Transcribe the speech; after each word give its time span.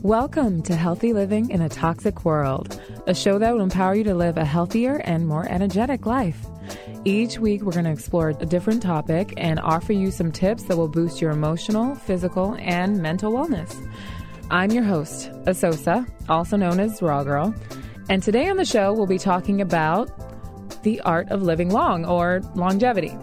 Welcome 0.00 0.62
to 0.62 0.76
Healthy 0.76 1.12
Living 1.12 1.50
in 1.50 1.62
a 1.62 1.68
Toxic 1.68 2.24
World, 2.24 2.80
a 3.08 3.14
show 3.14 3.40
that 3.40 3.52
will 3.52 3.62
empower 3.62 3.96
you 3.96 4.04
to 4.04 4.14
live 4.14 4.36
a 4.36 4.44
healthier 4.44 4.98
and 4.98 5.26
more 5.26 5.44
energetic 5.48 6.06
life. 6.06 6.46
Each 7.04 7.40
week, 7.40 7.62
we're 7.62 7.72
going 7.72 7.86
to 7.86 7.90
explore 7.90 8.28
a 8.28 8.46
different 8.46 8.80
topic 8.80 9.34
and 9.36 9.58
offer 9.58 9.92
you 9.92 10.12
some 10.12 10.30
tips 10.30 10.62
that 10.64 10.76
will 10.76 10.86
boost 10.86 11.20
your 11.20 11.32
emotional, 11.32 11.96
physical, 11.96 12.54
and 12.60 13.02
mental 13.02 13.32
wellness. 13.32 13.74
I'm 14.52 14.70
your 14.70 14.84
host, 14.84 15.32
Asosa, 15.46 16.08
also 16.28 16.56
known 16.56 16.78
as 16.78 17.02
Raw 17.02 17.24
Girl, 17.24 17.52
and 18.08 18.22
today 18.22 18.48
on 18.48 18.56
the 18.56 18.64
show, 18.64 18.92
we'll 18.92 19.06
be 19.08 19.18
talking 19.18 19.60
about 19.60 20.29
the 20.82 21.00
art 21.00 21.30
of 21.30 21.42
living 21.42 21.70
long 21.70 22.04
or 22.04 22.40
longevity. 22.54 23.16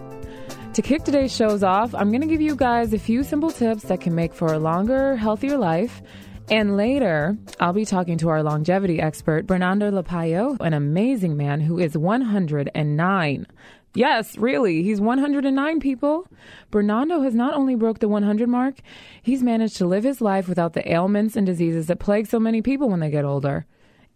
To 0.74 0.82
kick 0.82 1.04
today's 1.04 1.34
shows 1.34 1.62
off, 1.62 1.94
I'm 1.94 2.10
going 2.10 2.20
to 2.20 2.26
give 2.26 2.40
you 2.40 2.54
guys 2.54 2.92
a 2.92 2.98
few 2.98 3.24
simple 3.24 3.50
tips 3.50 3.84
that 3.84 4.00
can 4.00 4.14
make 4.14 4.32
for 4.32 4.52
a 4.52 4.58
longer, 4.58 5.16
healthier 5.16 5.56
life 5.56 6.02
and 6.50 6.78
later, 6.78 7.36
I'll 7.60 7.74
be 7.74 7.84
talking 7.84 8.16
to 8.18 8.30
our 8.30 8.42
longevity 8.42 9.00
expert, 9.00 9.46
Bernardo 9.46 9.90
LaPallo, 9.90 10.56
an 10.60 10.72
amazing 10.72 11.36
man 11.36 11.60
who 11.60 11.78
is 11.78 11.96
109. 11.96 13.46
Yes, 13.94 14.38
really, 14.38 14.82
he's 14.82 14.98
109 14.98 15.80
people. 15.80 16.26
Bernardo 16.70 17.20
has 17.20 17.34
not 17.34 17.52
only 17.52 17.74
broke 17.74 17.98
the 17.98 18.08
100 18.08 18.48
mark, 18.48 18.76
he's 19.22 19.42
managed 19.42 19.76
to 19.76 19.86
live 19.86 20.04
his 20.04 20.22
life 20.22 20.48
without 20.48 20.72
the 20.72 20.90
ailments 20.90 21.36
and 21.36 21.46
diseases 21.46 21.86
that 21.88 21.98
plague 21.98 22.26
so 22.26 22.40
many 22.40 22.62
people 22.62 22.88
when 22.88 23.00
they 23.00 23.10
get 23.10 23.26
older. 23.26 23.66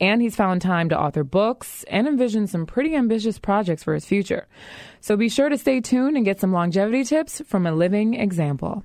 And 0.03 0.21
he's 0.21 0.35
found 0.35 0.61
time 0.61 0.89
to 0.89 0.99
author 0.99 1.23
books 1.23 1.85
and 1.85 2.09
envision 2.09 2.49
some 2.49 2.67
pretty 2.67 2.97
ambitious 2.97 3.39
projects 3.39 3.85
for 3.85 3.95
his 3.95 4.05
future. 4.05 4.49
So 5.01 5.17
be 5.17 5.29
sure 5.29 5.49
to 5.49 5.57
stay 5.57 5.81
tuned 5.81 6.17
and 6.17 6.25
get 6.25 6.41
some 6.41 6.53
longevity 6.53 7.05
tips 7.05 7.41
from 7.47 7.67
a 7.67 7.73
living 7.73 8.15
example. 8.15 8.85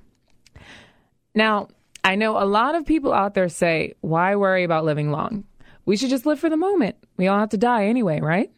Now, 1.34 1.68
I 2.04 2.14
know 2.14 2.40
a 2.40 2.46
lot 2.46 2.76
of 2.76 2.86
people 2.86 3.12
out 3.12 3.34
there 3.34 3.48
say, 3.48 3.94
why 4.00 4.36
worry 4.36 4.62
about 4.62 4.84
living 4.84 5.10
long? 5.10 5.42
We 5.84 5.96
should 5.96 6.10
just 6.10 6.24
live 6.24 6.38
for 6.38 6.48
the 6.48 6.56
moment. 6.56 6.94
We 7.16 7.26
all 7.26 7.40
have 7.40 7.50
to 7.50 7.58
die 7.58 7.86
anyway, 7.86 8.20
right? 8.20 8.52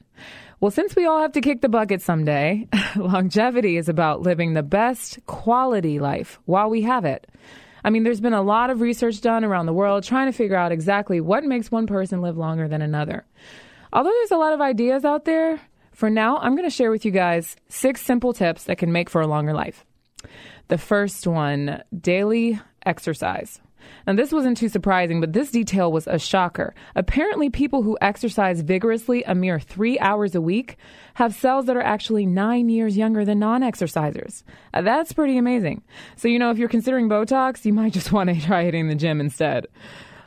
Well, 0.61 0.70
since 0.70 0.95
we 0.95 1.06
all 1.06 1.22
have 1.22 1.33
to 1.33 1.41
kick 1.41 1.62
the 1.62 1.70
bucket 1.70 2.02
someday, 2.02 2.69
longevity 2.97 3.78
is 3.78 3.89
about 3.89 4.20
living 4.20 4.52
the 4.52 4.62
best 4.62 5.24
quality 5.24 5.98
life 5.98 6.39
while 6.45 6.69
we 6.69 6.83
have 6.83 7.06
it. 7.06 7.27
I 7.84 7.91
mean, 7.91 8.03
there's 8.03 8.20
been 8.20 8.34
a 8.34 8.42
lot 8.42 8.70
of 8.70 8.81
research 8.81 9.20
done 9.20 9.45
around 9.45 9.67
the 9.67 9.73
world 9.73 10.05
trying 10.05 10.31
to 10.31 10.36
figure 10.36 10.56
out 10.56 10.73
exactly 10.73 11.20
what 11.20 11.45
makes 11.45 11.70
one 11.70 11.86
person 11.86 12.20
live 12.20 12.36
longer 12.36 12.69
than 12.69 12.83
another. 12.83 13.25
Although 13.92 14.11
there's 14.11 14.31
a 14.31 14.36
lot 14.36 14.53
of 14.53 14.61
ideas 14.61 15.05
out 15.05 15.25
there, 15.25 15.61
for 15.92 16.08
now, 16.08 16.39
I'm 16.39 16.56
going 16.56 16.69
to 16.69 16.75
share 16.75 16.91
with 16.91 17.05
you 17.05 17.11
guys 17.11 17.56
six 17.69 18.01
simple 18.01 18.33
tips 18.33 18.64
that 18.64 18.78
can 18.78 18.92
make 18.92 19.11
for 19.11 19.20
a 19.20 19.27
longer 19.27 19.53
life. 19.53 19.84
The 20.69 20.78
first 20.78 21.27
one 21.27 21.83
daily 21.98 22.61
exercise. 22.86 23.61
And 24.06 24.19
this 24.19 24.33
wasn't 24.33 24.56
too 24.56 24.69
surprising, 24.69 25.20
but 25.20 25.33
this 25.33 25.50
detail 25.50 25.91
was 25.92 26.06
a 26.06 26.19
shocker. 26.19 26.75
Apparently, 26.95 27.50
people 27.50 27.83
who 27.83 27.98
exercise 28.00 28.61
vigorously 28.61 29.23
a 29.25 29.34
mere 29.34 29.61
three 29.61 29.98
hours 29.98 30.34
a 30.34 30.41
week 30.41 30.77
have 31.14 31.34
cells 31.34 31.67
that 31.67 31.77
are 31.77 31.83
actually 31.83 32.27
nine 32.27 32.69
years 32.69 32.97
younger 32.97 33.25
than 33.25 33.39
non 33.39 33.62
exercisers. 33.62 34.42
Uh, 34.73 34.83
that's 34.83 35.12
pretty 35.12 35.39
amazing. 35.39 35.83
So, 36.17 36.28
you 36.28 36.39
know, 36.39 36.51
if 36.51 36.58
you're 36.58 36.69
considering 36.69 37.08
Botox, 37.08 37.64
you 37.64 37.73
might 37.73 37.92
just 37.92 38.12
want 38.12 38.31
to 38.31 38.41
try 38.41 38.64
hitting 38.64 38.89
the 38.89 38.95
gym 38.95 39.20
instead. 39.20 39.67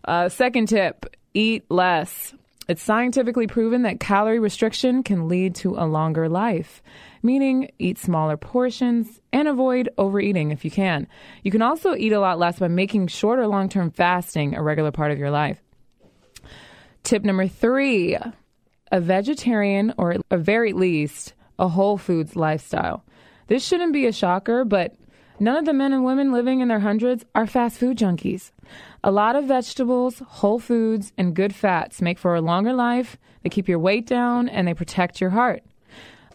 Uh, 0.06 0.30
second 0.30 0.68
tip 0.68 1.06
eat 1.34 1.64
less. 1.70 2.34
It's 2.68 2.82
scientifically 2.82 3.48
proven 3.48 3.82
that 3.82 4.00
calorie 4.00 4.40
restriction 4.40 5.04
can 5.04 5.28
lead 5.28 5.56
to 5.56 5.76
a 5.76 5.86
longer 5.86 6.30
life 6.30 6.82
meaning 7.24 7.72
eat 7.80 7.98
smaller 7.98 8.38
portions 8.38 9.22
and 9.32 9.48
avoid 9.48 9.90
overeating 9.98 10.52
if 10.52 10.64
you 10.64 10.70
can. 10.70 11.08
You 11.42 11.52
can 11.52 11.62
also 11.62 11.96
eat 11.96 12.12
a 12.12 12.20
lot 12.20 12.38
less 12.38 12.60
by 12.60 12.68
making 12.68 13.08
short 13.08 13.40
or 13.40 13.48
long 13.48 13.70
term 13.70 13.90
fasting 13.90 14.56
a 14.56 14.62
regular 14.62 14.92
part 14.92 15.12
of 15.12 15.18
your 15.18 15.32
life. 15.32 15.62
Tip 17.04 17.24
number 17.24 17.48
three 17.48 18.18
a 18.92 19.02
vegetarian, 19.02 19.92
or 19.98 20.12
at 20.12 20.40
very 20.40 20.72
least, 20.72 21.34
a 21.58 21.68
whole 21.68 21.98
foods 21.98 22.36
lifestyle. 22.36 23.04
This 23.48 23.66
shouldn't 23.66 23.92
be 23.92 24.06
a 24.06 24.12
shocker, 24.12 24.64
but 24.64 24.94
none 25.40 25.58
of 25.58 25.66
the 25.66 25.74
men 25.74 25.94
and 25.94 26.06
women 26.06 26.32
living 26.32 26.60
in 26.60 26.68
their 26.68 26.80
hundreds 26.80 27.26
are 27.34 27.48
fast 27.48 27.80
food 27.80 27.98
junkies. 27.98 28.52
A 29.04 29.10
lot 29.10 29.36
of 29.36 29.46
vegetables, 29.46 30.20
whole 30.20 30.60
foods, 30.60 31.12
and 31.18 31.36
good 31.36 31.56
fats 31.56 32.04
make 32.04 32.20
for 32.20 32.36
a 32.36 32.42
longer 32.42 32.72
life, 32.72 33.18
they 33.42 33.50
keep 33.50 33.68
your 33.68 33.80
weight 33.80 34.06
down, 34.06 34.48
and 34.48 34.68
they 34.68 34.76
protect 34.76 35.20
your 35.20 35.32
heart. 35.32 35.64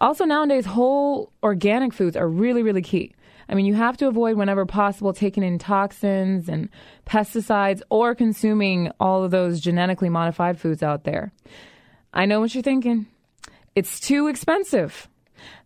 Also, 0.00 0.24
nowadays, 0.24 0.64
whole 0.64 1.32
organic 1.42 1.92
foods 1.92 2.16
are 2.16 2.28
really, 2.28 2.62
really 2.62 2.82
key. 2.82 3.14
I 3.48 3.54
mean, 3.54 3.64
you 3.64 3.74
have 3.74 3.96
to 3.98 4.08
avoid 4.08 4.36
whenever 4.36 4.66
possible 4.66 5.12
taking 5.12 5.42
in 5.42 5.58
toxins 5.58 6.48
and 6.48 6.68
pesticides 7.06 7.80
or 7.88 8.14
consuming 8.14 8.90
all 9.00 9.24
of 9.24 9.30
those 9.30 9.60
genetically 9.60 10.10
modified 10.10 10.60
foods 10.60 10.82
out 10.82 11.04
there. 11.04 11.32
I 12.12 12.26
know 12.26 12.40
what 12.40 12.54
you're 12.54 12.62
thinking. 12.62 13.06
It's 13.74 14.00
too 14.00 14.28
expensive. 14.28 15.08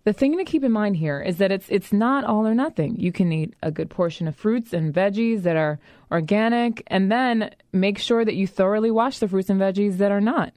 The 0.04 0.12
thing 0.12 0.37
to 0.38 0.44
keep 0.44 0.64
in 0.64 0.72
mind 0.72 0.97
here 0.97 1.20
is 1.20 1.38
that 1.38 1.53
it's 1.53 1.66
it's 1.69 1.93
not 1.93 2.25
all 2.25 2.47
or 2.47 2.54
nothing. 2.54 2.97
You 2.97 3.12
can 3.12 3.32
eat 3.32 3.54
a 3.62 3.70
good 3.70 3.88
portion 3.88 4.28
of 4.28 4.37
fruits 4.37 4.72
and 4.72 4.93
veggies 4.93 5.43
that 5.43 5.56
are 5.56 5.78
organic 6.10 6.82
and 6.88 7.10
then 7.10 7.54
make 7.72 7.99
sure 7.99 8.25
that 8.25 8.34
you 8.34 8.47
thoroughly 8.47 8.91
wash 8.91 9.19
the 9.19 9.28
fruits 9.28 9.49
and 9.49 9.60
veggies 9.60 9.99
that 9.99 10.12
are 10.12 10.20
not. 10.20 10.53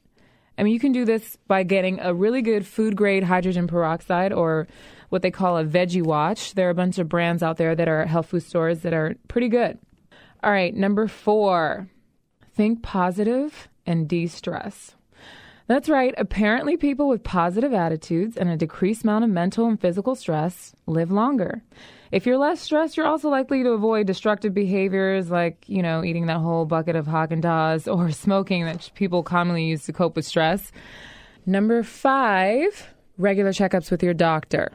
I 0.58 0.64
mean, 0.64 0.74
you 0.74 0.80
can 0.80 0.92
do 0.92 1.06
this 1.06 1.38
by 1.48 1.64
getting 1.64 2.00
a 2.00 2.14
really 2.14 2.42
good 2.42 2.66
food 2.66 2.96
grade 2.96 3.24
hydrogen 3.24 3.68
peroxide 3.68 4.32
or 4.32 4.68
what 5.10 5.22
they 5.22 5.32
call 5.32 5.58
a 5.58 5.66
veggie 5.66 6.04
watch. 6.04 6.54
There 6.54 6.68
are 6.68 6.72
a 6.72 6.76
bunch 6.76 6.98
of 6.98 7.10
brands 7.10 7.44
out 7.44 7.58
there 7.58 7.76
that 7.76 7.88
are 7.88 8.06
health 8.06 8.28
food 8.28 8.44
stores 8.44 8.82
that 8.82 8.94
are 8.94 9.16
pretty 9.28 9.50
good. 9.50 9.78
All 10.44 10.52
right, 10.52 10.74
number 10.74 11.08
four, 11.08 11.90
think 12.54 12.84
positive 12.84 13.68
and 13.86 14.08
de 14.08 14.28
stress. 14.28 14.96
That's 15.68 15.90
right. 15.90 16.14
Apparently, 16.18 16.78
people 16.78 17.08
with 17.08 17.24
positive 17.24 17.74
attitudes 17.74 18.38
and 18.38 18.50
a 18.50 18.58
decreased 18.58 19.04
amount 19.04 19.24
of 19.24 19.32
mental 19.32 19.66
and 19.66 19.80
physical 19.80 20.14
stress 20.14 20.76
live 20.86 21.12
longer. 21.12 21.64
If 22.12 22.28
you're 22.28 22.38
less 22.38 22.62
stressed, 22.62 22.98
you're 22.98 23.08
also 23.08 23.30
likely 23.30 23.64
to 23.64 23.72
avoid 23.72 24.06
destructive 24.06 24.54
behaviors 24.54 25.32
like, 25.32 25.68
you 25.68 25.82
know, 25.82 26.04
eating 26.04 26.28
that 26.28 26.38
whole 26.38 26.66
bucket 26.66 26.96
of 26.96 27.08
Haagen-Dazs 27.08 27.92
or 27.98 28.12
smoking 28.12 28.66
that 28.66 28.92
people 28.94 29.24
commonly 29.24 29.66
use 29.66 29.86
to 29.86 29.94
cope 29.94 30.16
with 30.16 30.26
stress. 30.26 30.72
Number 31.48 31.82
five, 31.82 32.94
regular 33.18 33.52
checkups 33.52 33.90
with 33.90 34.04
your 34.04 34.14
doctor. 34.14 34.72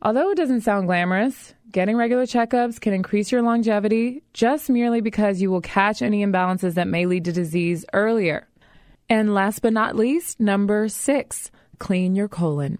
Although 0.00 0.30
it 0.30 0.36
doesn't 0.36 0.62
sound 0.62 0.86
glamorous, 0.86 1.54
getting 1.70 1.96
regular 1.96 2.26
checkups 2.26 2.80
can 2.80 2.92
increase 2.92 3.32
your 3.32 3.42
longevity 3.42 4.22
just 4.32 4.70
merely 4.70 5.00
because 5.00 5.40
you 5.40 5.50
will 5.50 5.60
catch 5.60 6.00
any 6.00 6.24
imbalances 6.24 6.74
that 6.74 6.88
may 6.88 7.06
lead 7.06 7.24
to 7.24 7.32
disease 7.32 7.84
earlier. 7.92 8.46
And 9.12 9.34
last 9.34 9.60
but 9.60 9.74
not 9.74 9.94
least, 9.94 10.40
number 10.40 10.88
six, 10.88 11.50
clean 11.78 12.14
your 12.14 12.28
colon. 12.28 12.78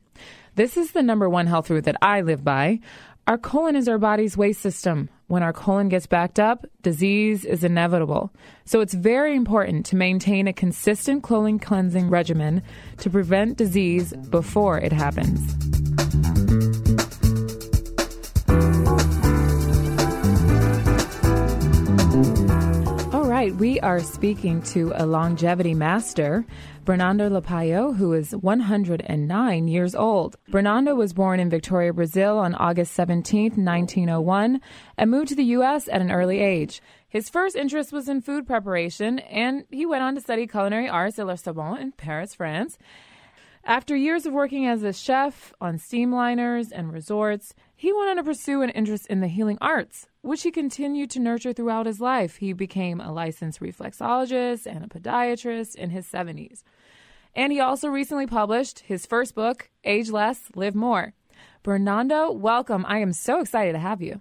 This 0.55 0.79
is 0.79 0.93
the 0.93 1.03
number 1.03 1.29
one 1.29 1.47
health 1.47 1.69
route 1.69 1.85
that 1.85 1.99
I 2.01 2.23
live 2.23 2.43
by. 2.43 2.81
Our 3.27 3.37
colon 3.37 3.77
is 3.77 3.87
our 3.87 3.99
body's 3.99 4.35
waste 4.35 4.63
system. 4.63 5.11
When 5.27 5.43
our 5.43 5.53
colon 5.53 5.91
gets 5.91 6.07
backed 6.07 6.41
up, 6.41 6.65
disease 6.81 7.45
is 7.45 7.65
inevitable. 7.65 8.33
So 8.65 8.81
it's 8.81 8.95
very 8.95 9.37
important 9.37 9.85
to 9.87 9.97
maintain 9.97 10.49
a 10.49 10.55
consistent 10.55 11.23
colon 11.23 11.59
cleansing 11.59 12.09
regimen 12.09 12.63
to 12.97 13.11
prevent 13.11 13.59
disease 13.59 14.15
before 14.31 14.79
it 14.79 14.91
happens. 14.91 15.39
Right, 23.43 23.57
we 23.57 23.81
are 23.81 23.99
speaking 23.99 24.63
to 24.71 24.93
a 24.95 25.05
longevity 25.05 25.75
master 25.75 26.45
Bernardo 26.85 27.29
LaPallo, 27.29 27.97
who 27.97 28.13
is 28.13 28.37
109 28.37 29.67
years 29.67 29.97
old. 29.97 30.37
Bernardo 30.51 30.95
was 30.95 31.13
born 31.13 31.41
in 31.41 31.51
Victoria, 31.51 31.93
Brazil 31.93 32.39
on 32.39 32.55
August 32.55 32.93
17, 32.93 33.65
1901, 33.65 34.61
and 34.97 35.11
moved 35.11 35.31
to 35.31 35.35
the 35.35 35.43
U.S. 35.57 35.89
at 35.89 36.01
an 36.01 36.13
early 36.13 36.39
age. 36.39 36.81
His 37.09 37.29
first 37.29 37.57
interest 37.57 37.91
was 37.91 38.09
in 38.09 38.21
food 38.21 38.47
preparation, 38.47 39.19
and 39.19 39.65
he 39.73 39.87
went 39.87 40.05
on 40.05 40.15
to 40.15 40.21
study 40.21 40.47
culinary 40.47 40.89
arts 40.89 41.19
at 41.19 41.27
Le 41.27 41.35
Sabon 41.35 41.81
in 41.81 41.91
Paris, 41.91 42.37
France. 42.37 42.79
After 43.65 43.95
years 43.95 44.27
of 44.27 44.33
working 44.33 44.67
as 44.67 44.83
a 44.83 44.93
chef 44.93 45.55
on 45.61 45.79
steamliners 45.79 46.73
and 46.75 46.93
resorts, 46.93 47.55
he 47.77 47.93
went 47.93 48.11
on 48.11 48.17
to 48.17 48.25
pursue 48.25 48.61
an 48.63 48.71
interest 48.71 49.07
in 49.07 49.21
the 49.21 49.29
healing 49.29 49.57
arts, 49.61 50.09
which 50.21 50.43
he 50.43 50.51
continued 50.51 51.11
to 51.11 51.21
nurture 51.21 51.53
throughout 51.53 51.87
his 51.87 52.01
life. 52.01 52.39
He 52.39 52.53
became 52.53 53.01
a 53.01 53.13
licensed 53.13 53.61
reflexologist 53.61 54.67
and 54.67 54.85
a 54.85 54.89
podiatrist 54.89 55.77
in 55.77 55.91
his 55.91 56.07
70s. 56.09 56.65
And 57.37 57.53
he 57.53 57.61
also 57.61 57.87
recently 57.89 58.27
published 58.27 58.81
his 58.81 59.07
first 59.07 59.37
book, 59.37 59.71
Age 59.85 60.11
Less, 60.11 60.51
Live 60.57 60.75
More. 60.75 61.15
Bernardo, 61.63 62.33
welcome. 62.33 62.85
I 62.89 62.99
am 62.99 63.13
so 63.13 63.41
excited 63.41 63.75
to 63.75 63.79
have 63.79 64.03
you. 64.03 64.21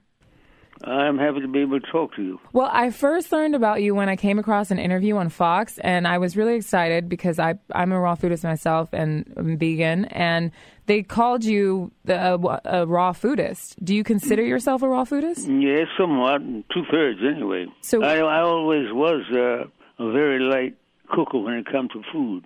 I'm 0.83 1.17
happy 1.17 1.41
to 1.41 1.47
be 1.47 1.59
able 1.59 1.79
to 1.79 1.91
talk 1.91 2.15
to 2.15 2.23
you. 2.23 2.39
Well, 2.53 2.69
I 2.71 2.89
first 2.89 3.31
learned 3.31 3.55
about 3.55 3.81
you 3.81 3.93
when 3.93 4.09
I 4.09 4.15
came 4.15 4.39
across 4.39 4.71
an 4.71 4.79
interview 4.79 5.15
on 5.17 5.29
Fox, 5.29 5.77
and 5.79 6.07
I 6.07 6.17
was 6.17 6.35
really 6.35 6.55
excited 6.55 7.07
because 7.07 7.39
I, 7.39 7.55
I'm 7.71 7.91
a 7.91 7.99
raw 7.99 8.15
foodist 8.15 8.43
myself 8.43 8.89
and 8.93 9.31
I'm 9.37 9.57
vegan, 9.57 10.05
and 10.05 10.51
they 10.87 11.03
called 11.03 11.43
you 11.43 11.91
the, 12.05 12.33
a, 12.33 12.61
a 12.65 12.85
raw 12.87 13.13
foodist. 13.13 13.75
Do 13.83 13.93
you 13.95 14.03
consider 14.03 14.43
yourself 14.43 14.81
a 14.81 14.89
raw 14.89 15.05
foodist? 15.05 15.47
Yes, 15.61 15.87
somewhat, 15.97 16.41
two 16.73 16.83
thirds 16.91 17.19
anyway. 17.23 17.67
So 17.81 18.03
I, 18.03 18.17
I 18.17 18.41
always 18.41 18.91
was 18.91 19.23
uh, 19.31 20.03
a 20.03 20.11
very 20.11 20.39
light 20.39 20.75
cooker 21.09 21.37
when 21.37 21.55
it 21.55 21.65
comes 21.71 21.91
to 21.91 22.01
food. 22.11 22.45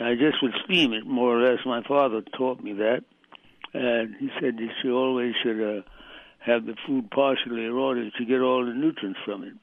I 0.00 0.14
just 0.14 0.42
would 0.42 0.54
steam 0.64 0.92
it 0.92 1.06
more 1.06 1.36
or 1.38 1.42
less. 1.42 1.58
My 1.64 1.82
father 1.82 2.22
taught 2.36 2.62
me 2.62 2.72
that, 2.74 3.02
and 3.74 4.14
he 4.16 4.28
said 4.40 4.56
that 4.56 4.68
you 4.84 4.96
always 4.96 5.34
should 5.42 5.60
uh, 5.60 5.82
have 6.38 6.66
the 6.66 6.74
food 6.86 7.10
partially 7.10 7.66
raw 7.66 7.94
to 7.94 8.24
get 8.26 8.40
all 8.40 8.64
the 8.64 8.72
nutrients 8.72 9.18
from 9.24 9.44
it. 9.44 9.54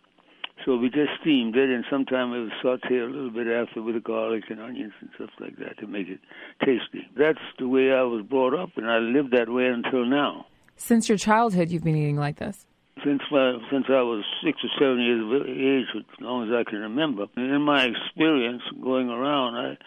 So 0.64 0.78
we 0.78 0.90
just 0.90 1.12
steamed 1.22 1.56
it, 1.56 1.70
and 1.70 1.84
sometimes 1.90 2.32
we 2.32 2.42
would 2.44 2.54
saute 2.62 2.98
a 2.98 3.06
little 3.06 3.30
bit 3.30 3.48
after 3.48 3.82
with 3.82 3.96
the 3.96 4.02
garlic 4.02 4.46
and 4.50 4.60
onions 4.60 4.94
and 5.02 5.10
stuff 5.16 5.30
like 5.40 5.58
that 5.58 5.78
to 5.80 5.88
make 5.88 6.08
it 6.08 6.20
tasty. 6.64 7.08
That's 7.16 7.40
the 7.60 7.68
way 7.68 7.92
I 7.92 8.04
was 8.04 8.24
brought 8.24 8.54
up, 8.54 8.70
and 8.78 8.90
I 8.90 8.98
lived 8.98 9.32
that 9.32 9.50
way 9.50 9.68
until 9.68 10.06
now. 10.06 10.48
Since 10.78 11.10
your 11.10 11.18
childhood, 11.18 11.70
you've 11.70 11.84
been 11.84 11.96
eating 11.96 12.18
like 12.18 12.38
this. 12.38 12.66
Since 13.04 13.22
my, 13.30 13.58
since 13.70 13.86
I 13.90 14.02
was 14.02 14.24
six 14.44 14.58
or 14.64 14.70
seven 14.80 15.02
years 15.02 15.22
of 15.22 15.48
age, 15.48 15.86
as 15.96 16.22
long 16.22 16.48
as 16.48 16.56
I 16.56 16.70
can 16.70 16.80
remember. 16.80 17.26
And 17.36 17.52
in 17.52 17.62
my 17.62 17.84
experience 17.84 18.64
going 18.82 19.10
around, 19.10 19.56
I 19.56 19.78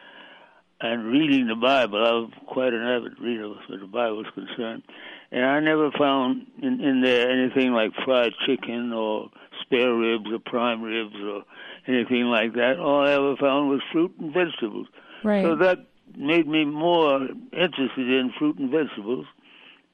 and 0.80 1.06
reading 1.06 1.48
the 1.48 1.56
Bible, 1.56 1.98
I 1.98 2.12
was 2.12 2.30
quite 2.46 2.72
an 2.72 2.82
avid 2.82 3.18
reader 3.18 3.50
as 3.50 3.66
far 3.66 3.76
as 3.76 3.80
the 3.80 3.88
Bible 3.88 4.20
is 4.20 4.26
concerned, 4.32 4.84
and 5.30 5.44
I 5.44 5.60
never 5.60 5.90
found 5.90 6.46
in, 6.62 6.80
in 6.80 7.02
there 7.02 7.30
anything 7.30 7.72
like 7.72 7.92
fried 8.04 8.32
chicken 8.46 8.92
or 8.92 9.30
spare 9.62 9.94
ribs 9.94 10.26
or 10.32 10.38
prime 10.38 10.82
ribs 10.82 11.14
or 11.22 11.42
anything 11.86 12.24
like 12.24 12.54
that. 12.54 12.78
All 12.78 13.06
I 13.06 13.12
ever 13.12 13.36
found 13.36 13.68
was 13.68 13.80
fruit 13.92 14.14
and 14.18 14.32
vegetables. 14.32 14.86
Right. 15.22 15.44
So 15.44 15.56
that 15.56 15.86
made 16.16 16.46
me 16.46 16.64
more 16.64 17.28
interested 17.52 18.10
in 18.10 18.32
fruit 18.38 18.58
and 18.58 18.70
vegetables, 18.70 19.26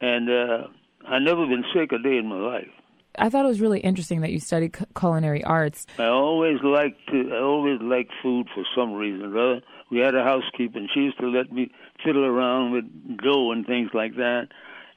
and 0.00 0.30
uh, 0.30 0.66
I 1.06 1.18
never 1.18 1.46
been 1.46 1.64
sick 1.74 1.92
a 1.92 1.98
day 1.98 2.18
in 2.18 2.26
my 2.28 2.36
life. 2.36 2.68
I 3.16 3.28
thought 3.28 3.44
it 3.44 3.48
was 3.48 3.60
really 3.60 3.80
interesting 3.80 4.22
that 4.22 4.32
you 4.32 4.40
studied 4.40 4.76
culinary 4.98 5.44
arts. 5.44 5.86
I 5.98 6.06
always 6.06 6.58
liked 6.62 6.98
to. 7.10 7.30
I 7.32 7.40
always 7.40 7.80
liked 7.80 8.12
food 8.22 8.48
for 8.54 8.64
some 8.76 8.92
reason 8.92 9.32
or 9.32 9.38
other. 9.38 9.60
We 9.90 9.98
had 9.98 10.14
a 10.14 10.24
housekeeper, 10.24 10.78
and 10.78 10.88
she 10.92 11.00
used 11.00 11.18
to 11.20 11.28
let 11.28 11.52
me 11.52 11.70
fiddle 12.04 12.24
around 12.24 12.72
with 12.72 12.84
dough 13.18 13.52
and 13.52 13.64
things 13.66 13.90
like 13.94 14.16
that. 14.16 14.48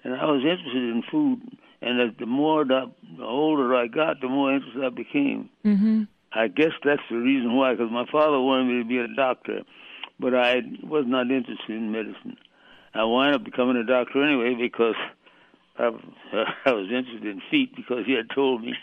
And 0.07 0.15
I 0.15 0.23
was 0.23 0.41
interested 0.41 0.77
in 0.77 1.03
food. 1.11 1.41
And 1.81 1.99
as 1.99 2.17
the 2.17 2.25
more 2.25 2.63
the, 2.63 2.89
the 3.17 3.23
older 3.25 3.75
I 3.75 3.87
got, 3.87 4.21
the 4.21 4.29
more 4.29 4.53
interested 4.53 4.85
I 4.85 4.89
became. 4.89 5.49
Mm-hmm. 5.65 6.03
I 6.31 6.47
guess 6.47 6.71
that's 6.85 7.01
the 7.11 7.17
reason 7.17 7.57
why, 7.57 7.73
because 7.73 7.91
my 7.91 8.05
father 8.09 8.39
wanted 8.39 8.71
me 8.71 8.83
to 8.83 8.87
be 8.87 8.99
a 8.99 9.13
doctor, 9.13 9.63
but 10.17 10.33
I 10.33 10.61
was 10.81 11.03
not 11.05 11.29
interested 11.29 11.69
in 11.69 11.91
medicine. 11.91 12.37
I 12.93 13.03
wound 13.03 13.35
up 13.35 13.43
becoming 13.43 13.75
a 13.75 13.83
doctor 13.83 14.23
anyway 14.23 14.55
because 14.55 14.95
I, 15.77 15.91
I 16.65 16.71
was 16.71 16.87
interested 16.89 17.25
in 17.25 17.41
feet 17.51 17.75
because 17.75 18.05
he 18.05 18.13
had 18.13 18.29
told 18.33 18.61
me 18.61 18.75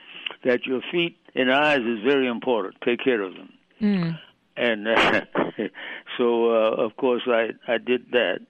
that 0.45 0.67
your 0.67 0.83
feet 0.93 1.17
and 1.35 1.51
eyes 1.51 1.81
is 1.81 2.05
very 2.05 2.27
important. 2.27 2.77
Take 2.85 3.03
care 3.03 3.23
of 3.23 3.33
them. 3.33 3.53
Mm. 3.81 4.19
And 4.59 4.89
uh, 4.89 5.23
so, 6.19 6.51
uh, 6.51 6.85
of 6.85 6.97
course, 6.99 7.23
I 7.27 7.53
I 7.67 7.79
did 7.79 8.11
that. 8.13 8.41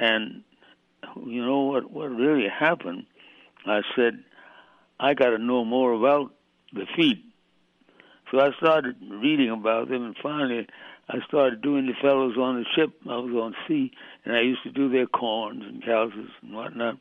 And 0.00 0.42
you 1.26 1.44
know 1.44 1.62
what? 1.62 1.90
What 1.90 2.10
really 2.10 2.48
happened? 2.48 3.06
I 3.66 3.82
said, 3.94 4.22
I 5.00 5.14
got 5.14 5.30
to 5.30 5.38
know 5.38 5.64
more 5.64 5.92
about 5.92 6.32
the 6.72 6.86
feet. 6.96 7.22
So 8.30 8.40
I 8.40 8.50
started 8.58 8.96
reading 9.08 9.50
about 9.50 9.88
them, 9.88 10.04
and 10.04 10.16
finally, 10.22 10.66
I 11.08 11.18
started 11.26 11.62
doing 11.62 11.86
the 11.86 11.94
fellows 12.00 12.36
on 12.36 12.56
the 12.56 12.64
ship. 12.74 12.90
I 13.08 13.16
was 13.16 13.32
on 13.34 13.54
sea, 13.68 13.92
and 14.24 14.34
I 14.34 14.40
used 14.40 14.62
to 14.64 14.70
do 14.70 14.88
their 14.88 15.06
corns 15.06 15.62
and 15.64 15.82
calluses 15.82 16.30
and 16.42 16.54
whatnot. 16.54 16.98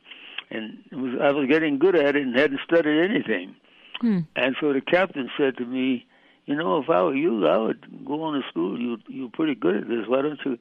And 0.51 0.83
it 0.91 0.95
was, 0.95 1.13
I 1.19 1.31
was 1.31 1.47
getting 1.49 1.79
good 1.79 1.95
at 1.95 2.15
it 2.15 2.21
and 2.21 2.37
hadn't 2.37 2.59
studied 2.63 3.03
anything. 3.03 3.55
Hmm. 4.01 4.19
And 4.35 4.55
so 4.61 4.73
the 4.73 4.81
captain 4.81 5.29
said 5.37 5.57
to 5.57 5.65
me, 5.65 6.05
"You 6.45 6.55
know, 6.55 6.77
if 6.77 6.89
I 6.89 7.01
were 7.01 7.15
you, 7.15 7.47
I 7.47 7.57
would 7.57 8.05
go 8.05 8.21
on 8.23 8.39
to 8.39 8.47
school. 8.49 8.79
You 8.79 8.97
you're 9.07 9.29
pretty 9.29 9.55
good 9.55 9.77
at 9.77 9.87
this. 9.87 10.05
Why 10.07 10.21
don't 10.21 10.39
you 10.45 10.59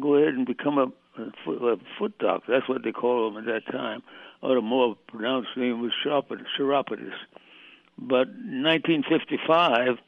go 0.00 0.16
ahead 0.16 0.34
and 0.34 0.46
become 0.46 0.76
a, 0.76 0.86
foot, 1.44 1.62
a 1.62 1.76
foot 1.98 2.18
doctor? 2.18 2.52
That's 2.52 2.68
what 2.68 2.82
they 2.82 2.92
called 2.92 3.34
them 3.34 3.48
at 3.48 3.52
that 3.52 3.72
time. 3.72 4.02
Or 4.42 4.54
the 4.54 4.60
more 4.60 4.96
pronounced 5.08 5.50
name 5.56 5.80
was 5.80 5.92
chiropodist. 6.02 7.16
But 7.98 8.28
in 8.28 8.62
1955, 8.62 9.98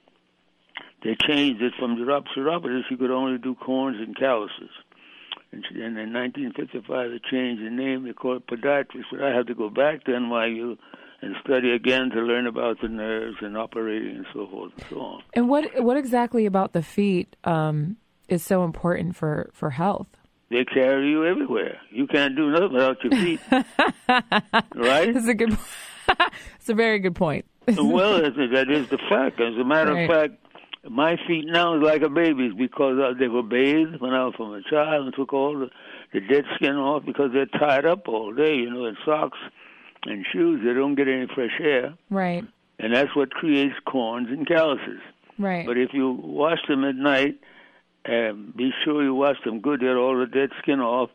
they 1.02 1.16
changed 1.26 1.62
it 1.62 1.72
from 1.78 1.96
chiropodist. 1.96 2.90
You 2.90 2.96
could 2.96 3.10
only 3.10 3.38
do 3.38 3.54
corns 3.54 3.96
and 3.98 4.16
calluses. 4.16 4.70
And 5.52 5.64
in 5.74 6.12
1955, 6.12 7.10
they 7.10 7.18
changed 7.30 7.62
the 7.64 7.70
name. 7.70 8.04
They 8.04 8.12
called 8.12 8.42
it 8.42 8.46
podiatrist. 8.46 9.06
But 9.10 9.22
I 9.22 9.34
had 9.34 9.48
to 9.48 9.54
go 9.54 9.68
back 9.68 10.04
to 10.04 10.12
NYU 10.12 10.78
and 11.22 11.34
study 11.44 11.72
again 11.72 12.10
to 12.10 12.20
learn 12.20 12.46
about 12.46 12.80
the 12.80 12.88
nerves 12.88 13.36
and 13.40 13.56
operating 13.56 14.16
and 14.16 14.26
so 14.32 14.46
forth 14.46 14.72
and 14.76 14.86
so 14.88 15.00
on. 15.00 15.22
And 15.34 15.48
what 15.48 15.82
what 15.82 15.96
exactly 15.96 16.46
about 16.46 16.72
the 16.72 16.82
feet 16.82 17.34
um, 17.44 17.96
is 18.28 18.44
so 18.44 18.64
important 18.64 19.16
for, 19.16 19.50
for 19.52 19.70
health? 19.70 20.06
They 20.50 20.64
carry 20.64 21.08
you 21.10 21.24
everywhere. 21.24 21.78
You 21.90 22.06
can't 22.08 22.34
do 22.34 22.50
nothing 22.50 22.72
without 22.72 22.96
your 23.04 23.12
feet, 23.12 23.40
right? 24.74 25.14
That's 25.14 25.28
a 25.28 25.34
good. 25.34 25.56
It's 26.56 26.68
a 26.68 26.74
very 26.74 26.98
good 26.98 27.14
point. 27.14 27.44
well, 27.68 28.20
that 28.20 28.66
is 28.70 28.88
the 28.88 28.98
fact. 29.08 29.40
As 29.40 29.54
a 29.56 29.64
matter 29.64 29.92
Right. 29.94 30.10
of 30.10 30.16
fact, 30.30 30.34
my 30.90 31.16
feet 31.28 31.44
now 31.46 31.76
is 31.76 31.82
like 31.84 32.02
a 32.02 32.08
baby's 32.08 32.52
because 32.54 32.98
uh, 32.98 33.12
they 33.18 33.28
were 33.28 33.42
bathed 33.44 34.00
when 34.00 34.12
I 34.12 34.24
was 34.24 34.34
from 34.36 34.52
a 34.54 34.62
child 34.68 35.06
and 35.06 35.14
took 35.14 35.32
all 35.32 35.56
the, 35.58 35.70
the 36.12 36.20
dead 36.20 36.44
skin 36.56 36.74
off 36.74 37.04
because 37.06 37.30
they're 37.32 37.46
tied 37.46 37.84
up 37.86 38.08
all 38.08 38.32
day, 38.34 38.56
you 38.56 38.70
know, 38.70 38.86
in 38.86 38.96
socks 39.04 39.38
and 40.06 40.26
shoes. 40.32 40.62
They 40.64 40.72
don't 40.74 40.96
get 40.96 41.06
any 41.06 41.28
fresh 41.32 41.52
air, 41.60 41.94
Right. 42.08 42.44
and 42.80 42.92
that's 42.92 43.14
what 43.14 43.30
creates 43.30 43.74
corns 43.86 44.28
and 44.30 44.48
calluses. 44.48 45.00
Right. 45.38 45.64
But 45.64 45.78
if 45.78 45.90
you 45.92 46.10
wash 46.10 46.58
them 46.66 46.84
at 46.84 46.96
night, 46.96 47.38
um, 48.08 48.54
be 48.56 48.70
sure 48.84 49.02
you 49.02 49.14
wash 49.14 49.36
them 49.44 49.60
good, 49.60 49.80
get 49.80 49.96
all 49.96 50.18
the 50.18 50.26
dead 50.26 50.50
skin 50.62 50.80
off, 50.80 51.10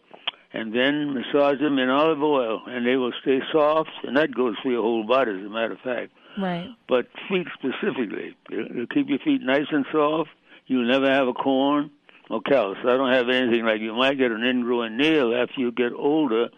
and 0.54 0.74
then 0.74 1.14
massage 1.14 1.60
them 1.60 1.78
in 1.80 1.90
olive 1.90 2.22
oil, 2.22 2.62
and 2.68 2.86
they 2.86 2.96
will 2.96 3.12
stay 3.22 3.40
soft, 3.52 3.90
and 4.04 4.16
that 4.18 4.34
goes 4.34 4.56
for 4.64 4.72
your 4.72 4.82
whole 4.82 5.06
body, 5.06 5.32
as 5.32 5.46
a 5.46 5.50
matter 5.50 5.74
of 5.74 5.80
fact. 5.80 6.12
right. 6.42 6.70
But 6.88 7.08
feet 7.30 7.48
specifically, 7.54 8.36
it'll 8.52 8.88
keep 8.88 9.10
your 9.10 9.20
feet 9.20 9.42
nice 9.42 9.68
and 9.72 9.86
soft. 9.92 10.30
You'll 10.68 10.88
never 10.88 11.12
have 11.12 11.28
a 11.28 11.34
corn 11.34 11.92
or 12.30 12.42
callus. 12.42 12.78
I 12.84 12.98
don't 12.98 13.14
have 13.14 13.30
anything 13.30 13.66
like 13.66 13.82
you 13.82 13.94
might 13.94 14.18
get 14.18 14.32
an 14.32 14.42
ingrowing 14.42 14.98
nail 14.98 15.36
after 15.36 15.60
you 15.60 15.72
get 15.72 15.92
older 15.94 16.50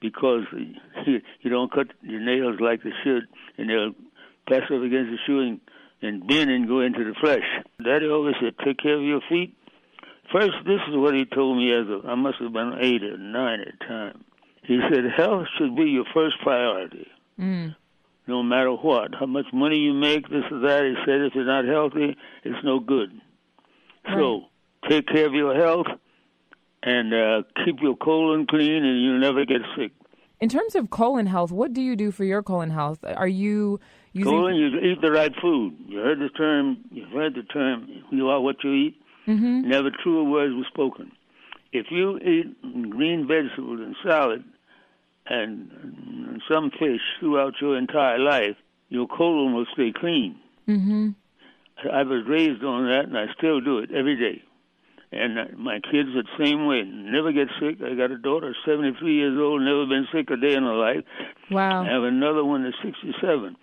because 0.00 0.42
you, 1.06 1.20
you 1.40 1.50
don't 1.50 1.72
cut 1.72 1.88
your 2.02 2.20
nails 2.20 2.60
like 2.60 2.82
they 2.82 2.92
should, 3.02 3.26
and 3.56 3.70
they'll 3.70 3.94
pass 4.48 4.64
up 4.70 4.82
against 4.82 5.10
the 5.10 5.18
shoe 5.26 5.40
and, 5.40 5.60
and 6.02 6.26
bend 6.26 6.50
and 6.50 6.68
go 6.68 6.80
into 6.80 7.04
the 7.04 7.14
flesh. 7.20 7.42
Daddy 7.82 8.06
always 8.06 8.34
said, 8.40 8.54
take 8.64 8.78
care 8.78 8.96
of 8.96 9.02
your 9.02 9.20
feet. 9.28 9.55
First, 10.32 10.52
this 10.66 10.80
is 10.88 10.96
what 10.96 11.14
he 11.14 11.24
told 11.24 11.56
me 11.58 11.72
as 11.72 11.86
a, 11.88 12.06
I 12.08 12.14
must 12.14 12.38
have 12.40 12.52
been 12.52 12.74
eight 12.80 13.02
or 13.02 13.16
nine 13.16 13.60
at 13.60 13.78
the 13.78 13.84
time. 13.86 14.24
He 14.64 14.80
said, 14.92 15.04
health 15.16 15.46
should 15.58 15.76
be 15.76 15.84
your 15.84 16.04
first 16.14 16.36
priority 16.42 17.06
Mm. 17.38 17.76
no 18.26 18.42
matter 18.42 18.72
what. 18.72 19.14
How 19.14 19.26
much 19.26 19.44
money 19.52 19.76
you 19.76 19.92
make, 19.92 20.28
this 20.28 20.42
or 20.50 20.60
that. 20.60 20.84
He 20.84 20.94
said 21.04 21.20
if 21.20 21.34
you're 21.34 21.44
not 21.44 21.64
healthy, 21.66 22.16
it's 22.44 22.64
no 22.64 22.80
good. 22.80 23.10
So 24.14 24.44
take 24.88 25.06
care 25.06 25.26
of 25.26 25.34
your 25.34 25.54
health 25.54 25.86
and 26.82 27.12
uh, 27.12 27.42
keep 27.64 27.76
your 27.82 27.96
colon 27.96 28.46
clean, 28.46 28.84
and 28.84 29.02
you'll 29.02 29.18
never 29.20 29.44
get 29.44 29.60
sick. 29.76 29.92
In 30.40 30.48
terms 30.48 30.74
of 30.74 30.90
colon 30.90 31.26
health, 31.26 31.50
what 31.52 31.72
do 31.72 31.80
you 31.82 31.94
do 31.96 32.10
for 32.10 32.24
your 32.24 32.42
colon 32.42 32.70
health? 32.70 33.00
Are 33.02 33.28
you 33.28 33.80
using? 34.12 34.32
Colon, 34.32 34.54
you 34.54 34.78
eat 34.78 35.00
the 35.02 35.10
right 35.10 35.32
food. 35.40 35.74
You 35.86 35.98
heard 35.98 36.18
the 36.20 36.28
term. 36.30 36.78
You've 36.90 37.10
heard 37.10 37.34
the 37.34 37.42
term. 37.42 37.88
You 38.10 38.28
are 38.28 38.40
what 38.40 38.56
you 38.64 38.72
eat. 38.72 39.00
Mhm. 39.26 39.64
Never 39.64 39.90
truer 39.90 40.24
words 40.24 40.54
were 40.54 40.64
spoken. 40.64 41.12
If 41.72 41.90
you 41.90 42.18
eat 42.18 42.90
green 42.90 43.26
vegetables 43.26 43.80
and 43.80 43.96
salad 44.02 44.44
and, 45.26 46.40
some 46.48 46.70
fish 46.70 47.00
throughout 47.18 47.60
your 47.60 47.76
entire 47.76 48.18
life, 48.18 48.56
your 48.88 49.08
colon 49.08 49.52
will 49.54 49.66
stay 49.72 49.90
clean. 49.90 50.36
Mhm. 50.68 51.14
I 51.90 52.02
was 52.04 52.24
raised 52.26 52.62
on 52.62 52.86
that, 52.86 53.06
and 53.06 53.18
I 53.18 53.32
still 53.32 53.60
do 53.60 53.78
it 53.78 53.90
every 53.90 54.16
day. 54.16 54.42
And 55.12 55.56
my 55.58 55.80
kids 55.80 56.10
are 56.14 56.22
the 56.22 56.44
same 56.44 56.66
way. 56.66 56.82
Never 56.84 57.32
get 57.32 57.48
sick. 57.58 57.82
I 57.82 57.94
got 57.94 58.10
a 58.10 58.18
daughter, 58.18 58.54
73 58.64 59.14
years 59.14 59.38
old, 59.38 59.62
never 59.62 59.86
been 59.86 60.06
sick 60.12 60.30
a 60.30 60.36
day 60.36 60.54
in 60.54 60.62
her 60.62 60.74
life. 60.74 61.04
Wow. 61.50 61.82
I 61.82 61.86
have 61.86 62.04
another 62.04 62.44
one 62.44 62.64
that's 62.64 62.80
67. 62.82 63.56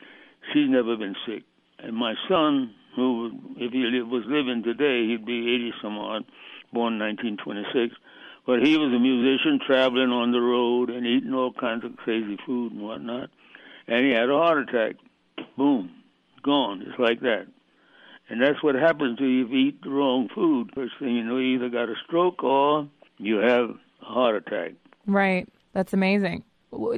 She's 0.52 0.70
never 0.70 0.96
been 0.96 1.16
sick. 1.26 1.44
And 1.80 1.96
my 1.96 2.16
son, 2.28 2.72
who, 2.96 3.32
if 3.58 3.72
he 3.72 4.02
was 4.02 4.24
living 4.28 4.64
today, 4.64 5.08
he'd 5.08 5.26
be 5.26 5.54
80 5.56 5.74
some 5.82 5.98
odd, 5.98 6.26
born 6.72 7.00
1926. 7.00 7.96
But 8.46 8.62
he 8.62 8.78
was 8.78 8.94
a 8.94 9.00
musician, 9.00 9.60
traveling 9.66 10.10
on 10.10 10.32
the 10.32 10.42
road 10.42 10.90
and 10.90 11.06
eating 11.06 11.34
all 11.34 11.54
kinds 11.54 11.86
of 11.86 11.96
crazy 11.96 12.38
food 12.46 12.74
and 12.74 12.82
whatnot. 12.82 13.30
And 13.88 14.06
he 14.06 14.12
had 14.12 14.30
a 14.30 14.38
heart 14.38 14.70
attack. 14.70 14.96
boom, 15.58 15.92
gone. 16.44 16.84
It's 16.86 17.00
like 17.00 17.22
that. 17.22 17.48
And 18.30 18.42
that's 18.42 18.62
what 18.64 18.76
happens 18.76 19.18
to 19.20 19.26
you 19.26 19.46
if 19.46 19.52
you 19.52 19.58
eat 19.58 19.82
the 19.82 19.90
wrong 19.90 20.30
food. 20.34 20.72
First 20.74 20.94
thing 21.00 21.16
you 21.16 21.24
know, 21.24 21.38
you 21.38 21.56
either 21.56 21.70
got 21.70 21.90
a 21.90 21.96
stroke 22.06 22.44
or 22.44 22.88
you 23.18 23.38
have 23.38 23.70
a 24.02 24.06
heart 24.06 24.36
attack. 24.36 24.74
Right. 25.06 25.48
That's 25.74 25.94
amazing. 25.94 26.44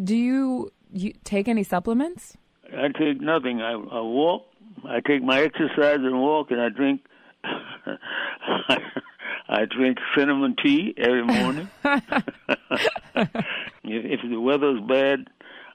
Do 0.03 0.15
you, 0.15 0.71
you 0.91 1.13
take 1.23 1.47
any 1.47 1.63
supplements? 1.63 2.37
I 2.75 2.87
take 2.87 3.21
nothing. 3.21 3.61
I, 3.61 3.73
I 3.73 4.01
walk. 4.01 4.47
I 4.87 4.99
take 5.01 5.23
my 5.23 5.41
exercise 5.41 5.99
and 5.99 6.19
walk, 6.19 6.51
and 6.51 6.61
I 6.61 6.69
drink. 6.69 7.01
I 9.47 9.65
drink 9.65 9.99
cinnamon 10.17 10.55
tea 10.61 10.95
every 10.97 11.23
morning. 11.23 11.69
if, 11.83 13.29
if 13.83 14.21
the 14.23 14.39
weather's 14.39 14.81
bad, 14.87 15.27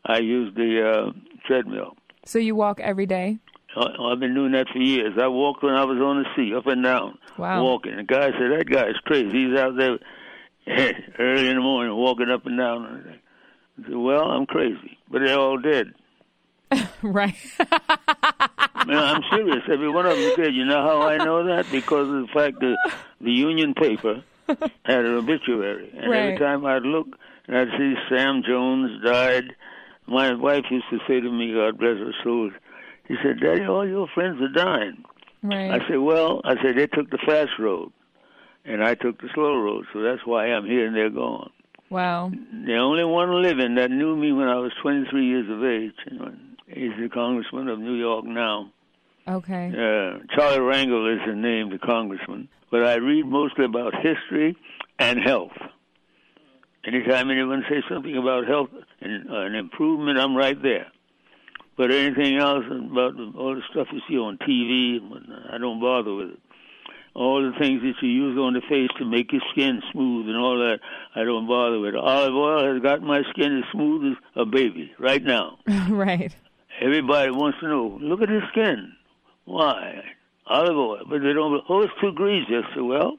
I 0.04 0.18
use 0.18 0.52
the 0.54 0.90
uh, 0.90 1.12
treadmill. 1.46 1.96
So 2.24 2.38
you 2.38 2.54
walk 2.56 2.80
every 2.80 3.06
day? 3.06 3.38
I've 3.76 4.18
been 4.18 4.34
doing 4.34 4.52
that 4.52 4.68
for 4.72 4.78
years. 4.78 5.14
I 5.20 5.28
walked 5.28 5.62
when 5.62 5.74
I 5.74 5.84
was 5.84 5.98
on 5.98 6.22
the 6.22 6.28
sea, 6.34 6.54
up 6.54 6.66
and 6.66 6.82
down, 6.82 7.18
wow. 7.38 7.62
walking. 7.62 7.96
The 7.96 8.02
guy 8.02 8.32
said, 8.32 8.50
"That 8.50 8.68
guy's 8.68 8.96
crazy. 9.04 9.46
He's 9.46 9.58
out 9.58 9.76
there 9.76 9.98
early 11.18 11.48
in 11.48 11.54
the 11.54 11.62
morning, 11.62 11.94
walking 11.94 12.30
up 12.30 12.46
and 12.46 12.58
down." 12.58 13.20
I 13.78 13.82
said, 13.86 13.96
"Well, 13.96 14.24
I'm 14.24 14.46
crazy, 14.46 14.98
but 15.08 15.20
they're 15.24 15.38
all 15.38 15.58
dead." 15.58 15.94
right. 17.02 17.36
I'm 18.98 19.22
serious. 19.30 19.62
Every 19.70 19.90
one 19.90 20.06
of 20.06 20.16
them 20.16 20.32
dead. 20.36 20.54
You 20.54 20.64
know 20.64 20.82
how 20.82 21.02
I 21.02 21.16
know 21.16 21.44
that? 21.46 21.70
Because 21.70 22.08
of 22.08 22.26
the 22.26 22.28
fact 22.32 22.60
that 22.60 22.76
the 23.20 23.30
Union 23.30 23.74
paper 23.74 24.22
had 24.46 25.04
an 25.04 25.14
obituary, 25.14 25.90
and 25.96 26.10
right. 26.10 26.18
every 26.18 26.38
time 26.38 26.66
I'd 26.66 26.82
look 26.82 27.06
and 27.46 27.56
I'd 27.56 27.78
see 27.78 27.94
Sam 28.08 28.42
Jones 28.46 29.02
died, 29.04 29.54
my 30.06 30.34
wife 30.34 30.64
used 30.70 30.86
to 30.90 30.98
say 31.06 31.20
to 31.20 31.30
me, 31.30 31.52
"God 31.54 31.78
bless 31.78 31.98
her 31.98 32.12
soul." 32.24 32.50
He 33.10 33.16
said, 33.24 33.40
Daddy, 33.40 33.64
all 33.64 33.84
your 33.84 34.06
friends 34.14 34.40
are 34.40 34.46
dying. 34.46 35.02
Right. 35.42 35.72
I 35.72 35.88
said, 35.88 35.98
Well, 35.98 36.42
I 36.44 36.54
said, 36.62 36.76
they 36.76 36.86
took 36.86 37.10
the 37.10 37.18
fast 37.26 37.58
road, 37.58 37.90
and 38.64 38.84
I 38.84 38.94
took 38.94 39.20
the 39.20 39.28
slow 39.34 39.56
road, 39.56 39.86
so 39.92 40.00
that's 40.00 40.24
why 40.24 40.46
I'm 40.46 40.64
here 40.64 40.86
and 40.86 40.94
they're 40.94 41.10
gone. 41.10 41.50
Wow. 41.88 42.30
The 42.30 42.76
only 42.76 43.02
one 43.02 43.42
living 43.42 43.74
that 43.74 43.90
knew 43.90 44.14
me 44.14 44.30
when 44.30 44.46
I 44.46 44.58
was 44.58 44.70
23 44.80 45.26
years 45.26 45.50
of 45.50 45.64
age 45.64 45.92
you 46.08 46.18
know, 46.20 46.32
is 46.68 46.92
the 47.00 47.08
congressman 47.08 47.66
of 47.66 47.80
New 47.80 47.94
York 47.94 48.24
now. 48.24 48.70
Okay. 49.28 49.68
Uh, 49.68 50.18
Charlie 50.34 50.58
Rangel 50.58 51.14
is 51.14 51.20
the 51.26 51.34
name, 51.34 51.70
the 51.70 51.78
congressman. 51.78 52.48
But 52.70 52.84
I 52.84 52.94
read 52.94 53.26
mostly 53.26 53.64
about 53.64 53.94
history 53.94 54.56
and 54.98 55.20
health. 55.20 55.52
Anytime 56.84 57.30
anyone 57.30 57.64
says 57.68 57.82
something 57.90 58.16
about 58.16 58.46
health 58.46 58.70
and 59.00 59.30
uh, 59.30 59.40
an 59.40 59.54
improvement, 59.54 60.18
I'm 60.18 60.34
right 60.34 60.60
there. 60.62 60.86
But 61.76 61.90
anything 61.90 62.36
else 62.36 62.64
about 62.66 63.14
all 63.36 63.54
the 63.54 63.62
stuff 63.70 63.88
you 63.92 64.00
see 64.08 64.16
on 64.16 64.38
TV, 64.38 64.98
I 65.52 65.58
don't 65.58 65.80
bother 65.80 66.14
with 66.14 66.30
it. 66.30 66.38
All 67.14 67.42
the 67.42 67.58
things 67.58 67.82
that 67.82 67.94
you 68.02 68.08
use 68.08 68.38
on 68.38 68.54
the 68.54 68.60
face 68.68 68.88
to 68.98 69.04
make 69.04 69.32
your 69.32 69.42
skin 69.50 69.82
smooth 69.90 70.28
and 70.28 70.36
all 70.36 70.58
that, 70.58 70.78
I 71.14 71.24
don't 71.24 71.48
bother 71.48 71.80
with. 71.80 71.94
Olive 71.96 72.34
oil 72.34 72.72
has 72.72 72.82
got 72.82 73.02
my 73.02 73.22
skin 73.30 73.58
as 73.58 73.64
smooth 73.72 74.12
as 74.12 74.18
a 74.36 74.46
baby 74.46 74.92
right 74.98 75.22
now. 75.22 75.58
right. 75.88 76.34
Everybody 76.80 77.30
wants 77.30 77.58
to 77.60 77.68
know, 77.68 77.98
look 78.00 78.22
at 78.22 78.28
his 78.28 78.42
skin. 78.52 78.92
Why? 79.44 80.02
Olive 80.46 80.76
oil. 80.76 81.04
But 81.08 81.20
they 81.22 81.32
don't, 81.32 81.62
oh, 81.68 81.82
it's 81.82 81.92
too 82.00 82.12
greasy. 82.12 82.56
I 82.56 82.62
said, 82.74 82.82
well, 82.82 83.16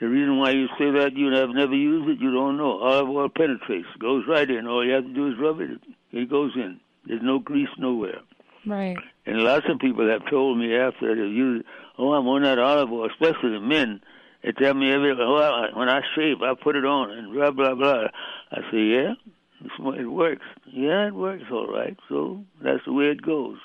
the 0.00 0.08
reason 0.08 0.38
why 0.38 0.50
you 0.50 0.66
say 0.78 0.90
that 0.92 1.16
you 1.16 1.32
have 1.32 1.50
never 1.50 1.74
used 1.74 2.08
it, 2.08 2.20
you 2.20 2.32
don't 2.32 2.56
know. 2.56 2.78
Olive 2.80 3.08
oil 3.08 3.28
penetrates, 3.28 3.88
goes 3.98 4.24
right 4.28 4.48
in. 4.48 4.66
All 4.66 4.84
you 4.84 4.92
have 4.92 5.04
to 5.04 5.12
do 5.12 5.28
is 5.28 5.38
rub 5.38 5.60
it. 5.60 5.80
It 6.12 6.30
goes 6.30 6.52
in. 6.54 6.80
There's 7.06 7.22
no 7.22 7.38
grease 7.38 7.68
nowhere. 7.78 8.20
Right. 8.66 8.96
And 9.26 9.38
lots 9.38 9.66
of 9.68 9.78
people 9.78 10.08
have 10.08 10.28
told 10.30 10.58
me 10.58 10.74
after 10.76 11.14
they 11.14 11.22
use, 11.22 11.64
oh, 11.98 12.12
I'm 12.12 12.26
on 12.28 12.42
that 12.42 12.58
olive 12.58 12.90
oil, 12.92 13.08
especially 13.10 13.52
the 13.52 13.60
men. 13.60 14.00
They 14.42 14.52
tell 14.52 14.74
me 14.74 14.92
every, 14.92 15.12
oh, 15.18 15.36
I, 15.36 15.76
when 15.76 15.88
I 15.88 16.00
shave, 16.14 16.42
I 16.42 16.54
put 16.54 16.76
it 16.76 16.84
on 16.84 17.10
and 17.10 17.32
blah 17.32 17.50
blah 17.50 17.74
blah. 17.74 18.04
I 18.52 18.60
say, 18.70 18.78
yeah, 18.78 19.14
it 19.60 20.06
works. 20.06 20.46
Yeah, 20.66 21.08
it 21.08 21.14
works 21.14 21.44
all 21.50 21.66
right. 21.66 21.96
So 22.08 22.44
that's 22.62 22.84
the 22.86 22.92
way 22.92 23.06
it 23.06 23.22
goes. 23.22 23.58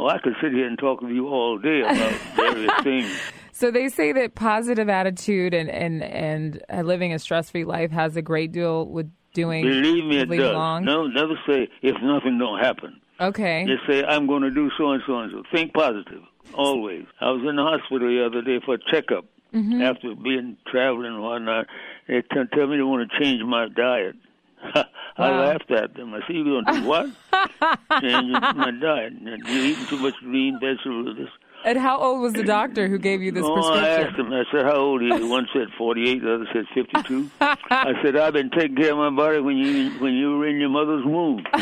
Oh, 0.00 0.08
I 0.08 0.18
could 0.18 0.34
sit 0.40 0.52
here 0.52 0.66
and 0.66 0.78
talk 0.78 1.02
with 1.02 1.12
you 1.12 1.28
all 1.28 1.58
day 1.58 1.80
about 1.80 2.12
various 2.36 2.72
things. 2.82 3.20
So 3.52 3.70
they 3.70 3.90
say 3.90 4.12
that 4.12 4.34
positive 4.34 4.88
attitude 4.88 5.52
and 5.52 5.68
and 5.68 6.02
and 6.02 6.86
living 6.86 7.12
a 7.12 7.18
stress-free 7.18 7.64
life 7.64 7.90
has 7.90 8.16
a 8.16 8.22
great 8.22 8.52
deal 8.52 8.86
with 8.86 9.10
doing. 9.34 9.62
Believe 9.62 10.04
me, 10.06 10.18
it 10.18 10.30
does. 10.30 10.54
Long. 10.54 10.84
No, 10.86 11.06
never 11.06 11.34
say 11.46 11.68
if 11.82 11.96
nothing 12.02 12.38
don't 12.38 12.58
happen. 12.58 12.98
Okay. 13.20 13.66
Just 13.66 13.86
say 13.86 14.02
I'm 14.02 14.26
going 14.26 14.42
to 14.42 14.50
do 14.50 14.70
so 14.78 14.92
and 14.92 15.02
so 15.06 15.18
and 15.18 15.30
so. 15.32 15.42
Think 15.52 15.74
positive 15.74 16.22
always. 16.54 17.04
I 17.20 17.30
was 17.30 17.42
in 17.46 17.56
the 17.56 17.62
hospital 17.62 18.08
the 18.08 18.24
other 18.24 18.40
day 18.40 18.64
for 18.64 18.76
a 18.76 18.78
checkup 18.90 19.26
mm-hmm. 19.52 19.82
after 19.82 20.14
being 20.14 20.56
traveling 20.66 21.12
and 21.12 21.22
whatnot. 21.22 21.66
They 22.08 22.22
t- 22.22 22.40
tell 22.54 22.66
me 22.66 22.78
they 22.78 22.82
want 22.82 23.10
to 23.10 23.20
change 23.20 23.42
my 23.42 23.68
diet. 23.68 24.16
I 25.20 25.30
laughed 25.38 25.70
at 25.70 25.94
them. 25.94 26.14
I 26.14 26.20
said, 26.26 26.36
"You're 26.36 26.44
going 26.62 26.64
to 26.64 26.72
do 26.80 26.86
what? 26.86 27.06
change 28.00 28.32
my 28.32 28.70
diet? 28.80 29.12
You're 29.20 29.36
eating 29.64 29.86
too 29.86 29.98
much 29.98 30.14
green 30.20 30.58
vegetables." 30.60 31.28
And 31.62 31.78
how 31.78 31.98
old 31.98 32.22
was 32.22 32.32
the 32.32 32.42
doctor 32.42 32.88
who 32.88 32.98
gave 32.98 33.20
you 33.20 33.32
this 33.32 33.44
Oh, 33.46 33.54
I 33.74 33.86
asked 33.88 34.14
prescription? 34.14 34.26
him. 34.26 34.32
I 34.32 34.44
said, 34.50 34.64
"How 34.64 34.76
old 34.76 35.02
are 35.02 35.18
you?" 35.18 35.26
One 35.28 35.46
said 35.52 35.68
forty-eight. 35.76 36.22
The 36.22 36.34
other 36.34 36.48
said 36.52 36.64
fifty-two. 36.74 37.30
I 37.40 37.92
said, 38.02 38.16
"I've 38.16 38.32
been 38.32 38.50
taking 38.50 38.76
care 38.76 38.92
of 38.92 38.98
my 38.98 39.10
body 39.10 39.40
when 39.40 39.56
you 39.58 39.90
when 40.00 40.14
you 40.14 40.38
were 40.38 40.46
in 40.48 40.58
your 40.58 40.70
mother's 40.70 41.04
womb." 41.04 41.44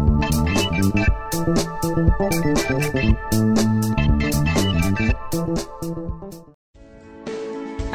I 1.92 1.98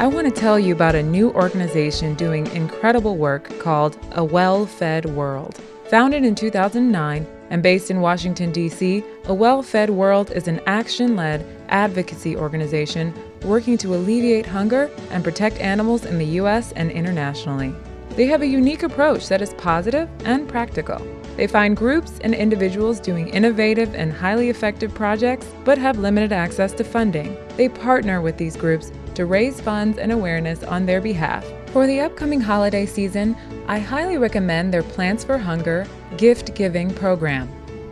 want 0.05 0.27
to 0.27 0.31
tell 0.31 0.59
you 0.59 0.75
about 0.75 0.93
a 0.93 1.01
new 1.01 1.31
organization 1.31 2.13
doing 2.13 2.45
incredible 2.47 3.17
work 3.17 3.57
called 3.59 3.97
A 4.11 4.23
Well 4.23 4.67
Fed 4.67 5.05
World. 5.05 5.59
Founded 5.89 6.23
in 6.23 6.35
2009 6.35 7.25
and 7.49 7.63
based 7.63 7.89
in 7.89 7.99
Washington, 7.99 8.51
D.C., 8.51 9.03
A 9.25 9.33
Well 9.33 9.63
Fed 9.63 9.89
World 9.89 10.29
is 10.31 10.47
an 10.47 10.61
action 10.67 11.15
led 11.15 11.43
advocacy 11.69 12.37
organization 12.37 13.11
working 13.45 13.79
to 13.79 13.95
alleviate 13.95 14.45
hunger 14.45 14.91
and 15.09 15.23
protect 15.23 15.57
animals 15.59 16.05
in 16.05 16.19
the 16.19 16.25
U.S. 16.41 16.71
and 16.73 16.91
internationally. 16.91 17.73
They 18.11 18.27
have 18.27 18.43
a 18.43 18.47
unique 18.47 18.83
approach 18.83 19.27
that 19.29 19.41
is 19.41 19.55
positive 19.55 20.07
and 20.23 20.47
practical. 20.47 21.01
They 21.37 21.45
find 21.45 21.77
groups 21.77 22.17
and 22.21 22.33
individuals 22.33 22.99
doing 22.99 23.27
innovative 23.29 23.93
and 23.93 24.11
highly 24.11 24.49
effective 24.49 24.91
projects 24.95 25.45
but 25.63 25.77
have 25.77 25.99
limited 25.99 26.33
access 26.33 26.73
to 26.73 26.83
funding. 26.83 27.37
They 27.55 27.69
partner 27.69 28.21
with 28.21 28.37
these 28.37 28.57
groups 28.57 28.91
to 29.13 29.27
raise 29.27 29.61
funds 29.61 29.99
and 29.99 30.11
awareness 30.11 30.63
on 30.63 30.87
their 30.87 30.99
behalf. 30.99 31.45
For 31.67 31.85
the 31.85 31.99
upcoming 31.99 32.41
holiday 32.41 32.87
season, 32.87 33.37
I 33.67 33.77
highly 33.77 34.17
recommend 34.17 34.73
their 34.73 34.81
Plants 34.81 35.23
for 35.23 35.37
Hunger 35.37 35.85
gift 36.17 36.55
giving 36.55 36.91
program. 36.91 37.47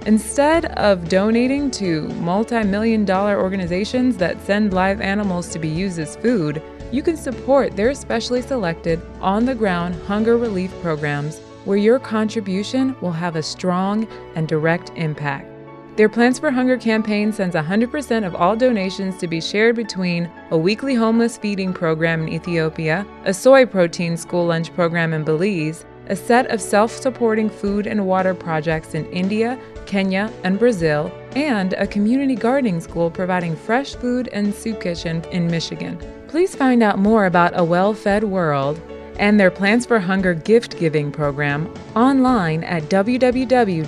Instead 0.08 0.66
of 0.78 1.08
donating 1.08 1.70
to 1.72 2.08
multi 2.20 2.64
million 2.64 3.06
dollar 3.06 3.40
organizations 3.40 4.18
that 4.18 4.44
send 4.44 4.74
live 4.74 5.02
animals 5.02 5.50
to 5.50 5.60
be 5.60 5.68
used 5.68 6.00
as 6.00 6.16
food, 6.16 6.64
you 6.92 7.04
can 7.04 7.18
support 7.18 7.76
their 7.76 7.94
specially 7.94 8.42
selected 8.42 9.00
on 9.22 9.46
the 9.46 9.54
ground 9.54 9.94
hunger 10.08 10.38
relief 10.38 10.72
programs 10.82 11.42
where 11.66 11.78
your 11.78 12.00
contribution 12.00 12.96
will 13.02 13.12
have 13.12 13.36
a 13.36 13.44
strong 13.44 14.08
and 14.36 14.48
direct 14.48 14.92
impact. 14.96 15.52
Their 15.96 16.10
Plants 16.10 16.40
for 16.40 16.52
Hunger 16.52 16.78
campaign 16.78 17.32
sends 17.32 17.56
100% 17.56 18.26
of 18.26 18.36
all 18.36 18.58
donations 18.58 19.18
to 19.18 19.28
be 19.28 19.40
shared 19.40 19.78
between 19.78 20.30
a 20.52 20.58
weekly 20.58 20.94
homeless 20.94 21.38
feeding 21.38 21.74
program 21.74 22.24
in 22.24 22.34
Ethiopia, 22.34 23.06
a 23.24 23.34
soy 23.34 23.66
protein 23.66 24.18
school 24.18 24.46
lunch 24.46 24.74
program 24.74 25.14
in 25.14 25.24
Belize, 25.24 25.86
a 26.08 26.16
set 26.16 26.48
of 26.48 26.62
self 26.62 26.92
supporting 26.92 27.50
food 27.50 27.88
and 27.88 28.06
water 28.06 28.34
projects 28.34 28.94
in 28.94 29.06
India, 29.06 29.58
Kenya, 29.86 30.32
and 30.44 30.60
Brazil, 30.60 31.12
and 31.36 31.74
a 31.74 31.88
community 31.88 32.36
gardening 32.36 32.82
school 32.82 33.10
providing 33.10 33.56
fresh 33.56 33.96
food 33.96 34.28
and 34.34 34.54
soup 34.54 34.82
kitchen 34.82 35.24
in 35.32 35.48
Michigan. 35.48 35.98
Please 36.28 36.54
find 36.56 36.84
out 36.84 37.00
more 37.00 37.26
about 37.26 37.58
A 37.58 37.64
Well 37.64 37.94
Fed 37.94 38.26
World 38.26 38.82
and 39.18 39.40
their 39.40 39.52
Plants 39.52 39.86
for 39.86 40.00
Hunger 40.00 40.34
gift 40.34 40.80
giving 40.80 41.12
program 41.12 41.74
online 41.96 42.64
at 42.64 42.84
www.awfw.org. 42.84 43.86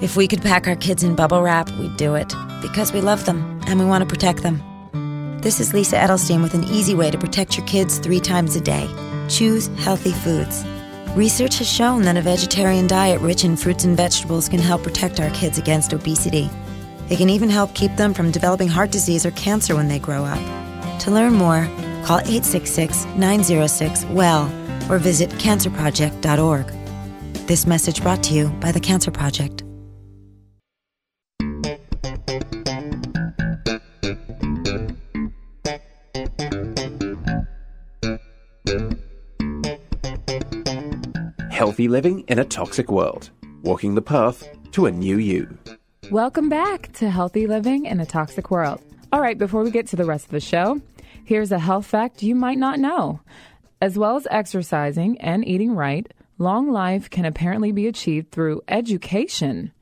If 0.00 0.16
we 0.16 0.28
could 0.28 0.42
pack 0.42 0.68
our 0.68 0.76
kids 0.76 1.02
in 1.02 1.16
bubble 1.16 1.42
wrap, 1.42 1.70
we'd 1.72 1.96
do 1.96 2.14
it 2.14 2.32
because 2.62 2.92
we 2.92 3.00
love 3.00 3.24
them 3.24 3.60
and 3.66 3.80
we 3.80 3.86
want 3.86 4.02
to 4.02 4.08
protect 4.08 4.42
them. 4.42 4.62
This 5.42 5.60
is 5.60 5.74
Lisa 5.74 5.96
Edelstein 5.96 6.42
with 6.42 6.54
an 6.54 6.64
easy 6.64 6.94
way 6.94 7.10
to 7.10 7.18
protect 7.18 7.56
your 7.56 7.66
kids 7.66 7.98
three 7.98 8.20
times 8.20 8.56
a 8.56 8.60
day. 8.60 8.88
Choose 9.28 9.66
healthy 9.78 10.12
foods. 10.12 10.64
Research 11.16 11.58
has 11.58 11.68
shown 11.68 12.02
that 12.02 12.16
a 12.16 12.22
vegetarian 12.22 12.86
diet 12.86 13.20
rich 13.20 13.44
in 13.44 13.56
fruits 13.56 13.84
and 13.84 13.96
vegetables 13.96 14.48
can 14.48 14.60
help 14.60 14.82
protect 14.82 15.20
our 15.20 15.30
kids 15.30 15.58
against 15.58 15.92
obesity. 15.92 16.50
It 17.08 17.16
can 17.16 17.30
even 17.30 17.48
help 17.48 17.74
keep 17.74 17.94
them 17.96 18.14
from 18.14 18.30
developing 18.30 18.68
heart 18.68 18.90
disease 18.90 19.24
or 19.24 19.30
cancer 19.32 19.74
when 19.74 19.88
they 19.88 19.98
grow 19.98 20.24
up. 20.24 20.57
To 21.00 21.12
learn 21.12 21.34
more, 21.34 21.64
call 22.04 22.18
866 22.18 23.04
906 23.16 24.04
WELL 24.06 24.44
or 24.90 24.98
visit 24.98 25.30
cancerproject.org. 25.30 26.66
This 27.46 27.66
message 27.66 28.02
brought 28.02 28.22
to 28.24 28.34
you 28.34 28.48
by 28.60 28.72
the 28.72 28.80
Cancer 28.80 29.10
Project. 29.10 29.62
Healthy 41.50 41.88
living 41.88 42.20
in 42.28 42.38
a 42.38 42.44
toxic 42.44 42.90
world, 42.90 43.30
walking 43.62 43.94
the 43.94 44.02
path 44.02 44.48
to 44.72 44.86
a 44.86 44.90
new 44.90 45.18
you. 45.18 45.56
Welcome 46.10 46.48
back 46.48 46.92
to 46.94 47.10
Healthy 47.10 47.46
Living 47.46 47.84
in 47.84 48.00
a 48.00 48.06
Toxic 48.06 48.50
World. 48.50 48.80
All 49.10 49.22
right, 49.22 49.38
before 49.38 49.62
we 49.62 49.70
get 49.70 49.86
to 49.88 49.96
the 49.96 50.04
rest 50.04 50.26
of 50.26 50.32
the 50.32 50.40
show, 50.40 50.82
here's 51.24 51.50
a 51.50 51.58
health 51.58 51.86
fact 51.86 52.22
you 52.22 52.34
might 52.34 52.58
not 52.58 52.78
know. 52.78 53.20
As 53.80 53.96
well 53.96 54.16
as 54.16 54.28
exercising 54.30 55.18
and 55.18 55.48
eating 55.48 55.74
right, 55.74 56.06
long 56.36 56.70
life 56.70 57.08
can 57.08 57.24
apparently 57.24 57.72
be 57.72 57.86
achieved 57.86 58.30
through 58.30 58.60
education. 58.68 59.72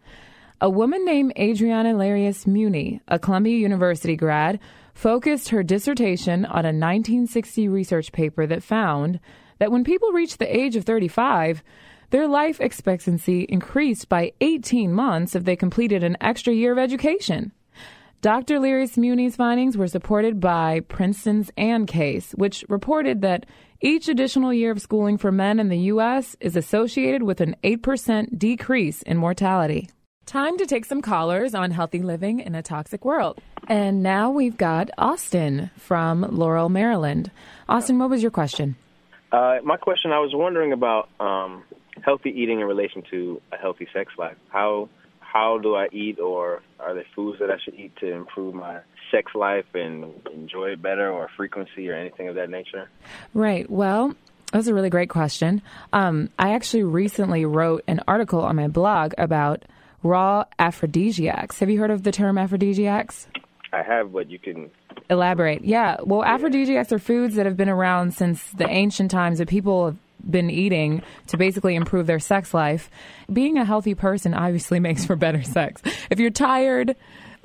A 0.61 0.71
woman 0.71 1.05
named 1.05 1.33
Adriana 1.37 1.93
Lleras-Muney, 1.95 3.01
a 3.09 3.19
Columbia 3.19 3.57
University 3.59 4.15
grad, 4.15 4.61
focused 4.95 5.49
her 5.49 5.65
dissertation 5.65 6.45
on 6.45 6.65
a 6.65 6.71
1960 6.71 7.67
research 7.67 8.13
paper 8.13 8.47
that 8.47 8.63
found 8.63 9.19
that 9.59 9.73
when 9.73 9.83
people 9.83 10.13
reach 10.13 10.37
the 10.37 10.57
age 10.57 10.77
of 10.77 10.85
35, 10.85 11.65
their 12.11 12.29
life 12.29 12.61
expectancy 12.61 13.45
increased 13.49 14.09
by 14.09 14.33
18 14.41 14.93
months 14.93 15.35
if 15.35 15.43
they 15.43 15.57
completed 15.57 16.05
an 16.05 16.17
extra 16.21 16.53
year 16.53 16.71
of 16.71 16.79
education. 16.79 17.51
Dr. 18.27 18.59
Lleras-Muney's 18.59 19.37
findings 19.37 19.77
were 19.77 19.87
supported 19.87 20.41
by 20.41 20.81
Princeton's 20.81 21.53
Anne 21.57 21.87
Case, 21.87 22.33
which 22.33 22.65
reported 22.69 23.21
that 23.21 23.47
each 23.81 24.09
additional 24.09 24.53
year 24.53 24.73
of 24.73 24.83
schooling 24.83 25.17
for 25.17 25.31
men 25.31 25.61
in 25.61 25.69
the 25.69 25.79
U.S. 25.95 26.35
is 26.41 26.57
associated 26.57 27.23
with 27.23 27.41
an 27.41 27.55
8% 27.63 28.37
decrease 28.37 29.03
in 29.03 29.17
mortality. 29.17 29.91
Time 30.25 30.59
to 30.59 30.67
take 30.67 30.87
some 30.87 31.03
callers 31.03 31.55
on 31.55 31.71
healthy 31.71 32.03
living 32.03 32.41
in 32.41 32.57
a 32.57 32.65
toxic 32.65 33.05
world. 33.05 33.41
And 33.69 34.03
now 34.03 34.33
we've 34.33 34.57
got 34.57 34.91
Austin 34.99 35.71
from 35.77 36.23
Laurel, 36.23 36.69
Maryland. 36.69 37.31
Austin, 37.69 38.01
what 38.01 38.11
was 38.11 38.23
your 38.23 38.33
question? 38.33 38.75
Uh, 39.31 39.59
my 39.63 39.77
question 39.77 40.11
I 40.11 40.19
was 40.19 40.33
wondering 40.35 40.73
about 40.73 41.11
um, 41.21 41.63
healthy 42.05 42.31
eating 42.31 42.59
in 42.59 42.67
relation 42.67 43.05
to 43.09 43.41
a 43.53 43.57
healthy 43.57 43.87
sex 43.95 44.15
life. 44.19 44.37
How 44.49 44.89
how 45.37 45.59
do 45.59 45.75
I 45.75 45.89
eat, 45.93 46.19
or 46.19 46.63
are 46.81 46.95
there 46.95 47.05
foods 47.15 47.39
that 47.41 47.51
I 47.51 47.57
should 47.63 47.75
eat 47.75 47.95
to 47.97 48.11
improve 48.11 48.55
my 48.55 48.79
sex 49.11 49.33
life 49.35 49.67
and 49.75 50.13
enjoy 50.33 50.71
it 50.71 50.81
better, 50.81 51.11
or 51.11 51.29
frequency, 51.37 51.91
or 51.91 51.95
anything 51.95 52.29
of 52.29 52.37
that 52.37 52.49
nature? 52.49 52.89
Right. 53.35 53.69
Well, 53.71 54.15
that's 54.53 54.67
a 54.67 54.75
really 54.75 54.89
great 54.89 55.11
question. 55.11 55.61
Um, 55.93 56.31
I 56.39 56.55
actually 56.55 56.85
recently 56.85 57.45
wrote 57.45 57.85
an 57.87 58.01
article 58.09 58.41
on 58.41 58.57
my 58.57 58.69
blog 58.69 59.13
about 59.19 59.65
raw 60.03 60.45
aphrodisiacs. 60.59 61.59
Have 61.59 61.69
you 61.69 61.81
heard 61.81 61.91
of 61.91 62.03
the 62.03 62.13
term 62.13 62.39
aphrodisiacs? 62.39 63.27
I 63.75 63.83
have, 63.83 64.13
but 64.13 64.31
you 64.31 64.39
can 64.39 64.71
elaborate. 65.11 65.65
Yeah. 65.65 65.99
Well, 66.03 66.25
aphrodisiacs 66.25 66.93
are 66.93 66.99
foods 66.99 67.35
that 67.35 67.45
have 67.45 67.59
been 67.59 67.69
around 67.69 68.15
since 68.15 68.43
the 68.53 68.69
ancient 68.69 69.11
times 69.11 69.39
that 69.39 69.49
people 69.49 69.87
have 69.87 69.97
been 70.31 70.51
eating 70.51 71.03
to 71.29 71.37
basically 71.37 71.75
improve 71.75 72.07
their 72.07 72.19
sex 72.19 72.53
life. 72.53 72.91
Being 73.33 73.59
a 73.59 73.65
healthy 73.65 73.95
person 73.95 74.35
obviously 74.35 74.81
makes 74.87 75.05
for 75.05 75.17
better 75.17 75.43
sex. 75.43 75.83
If 76.11 76.19
you're 76.19 76.31
tired, 76.31 76.97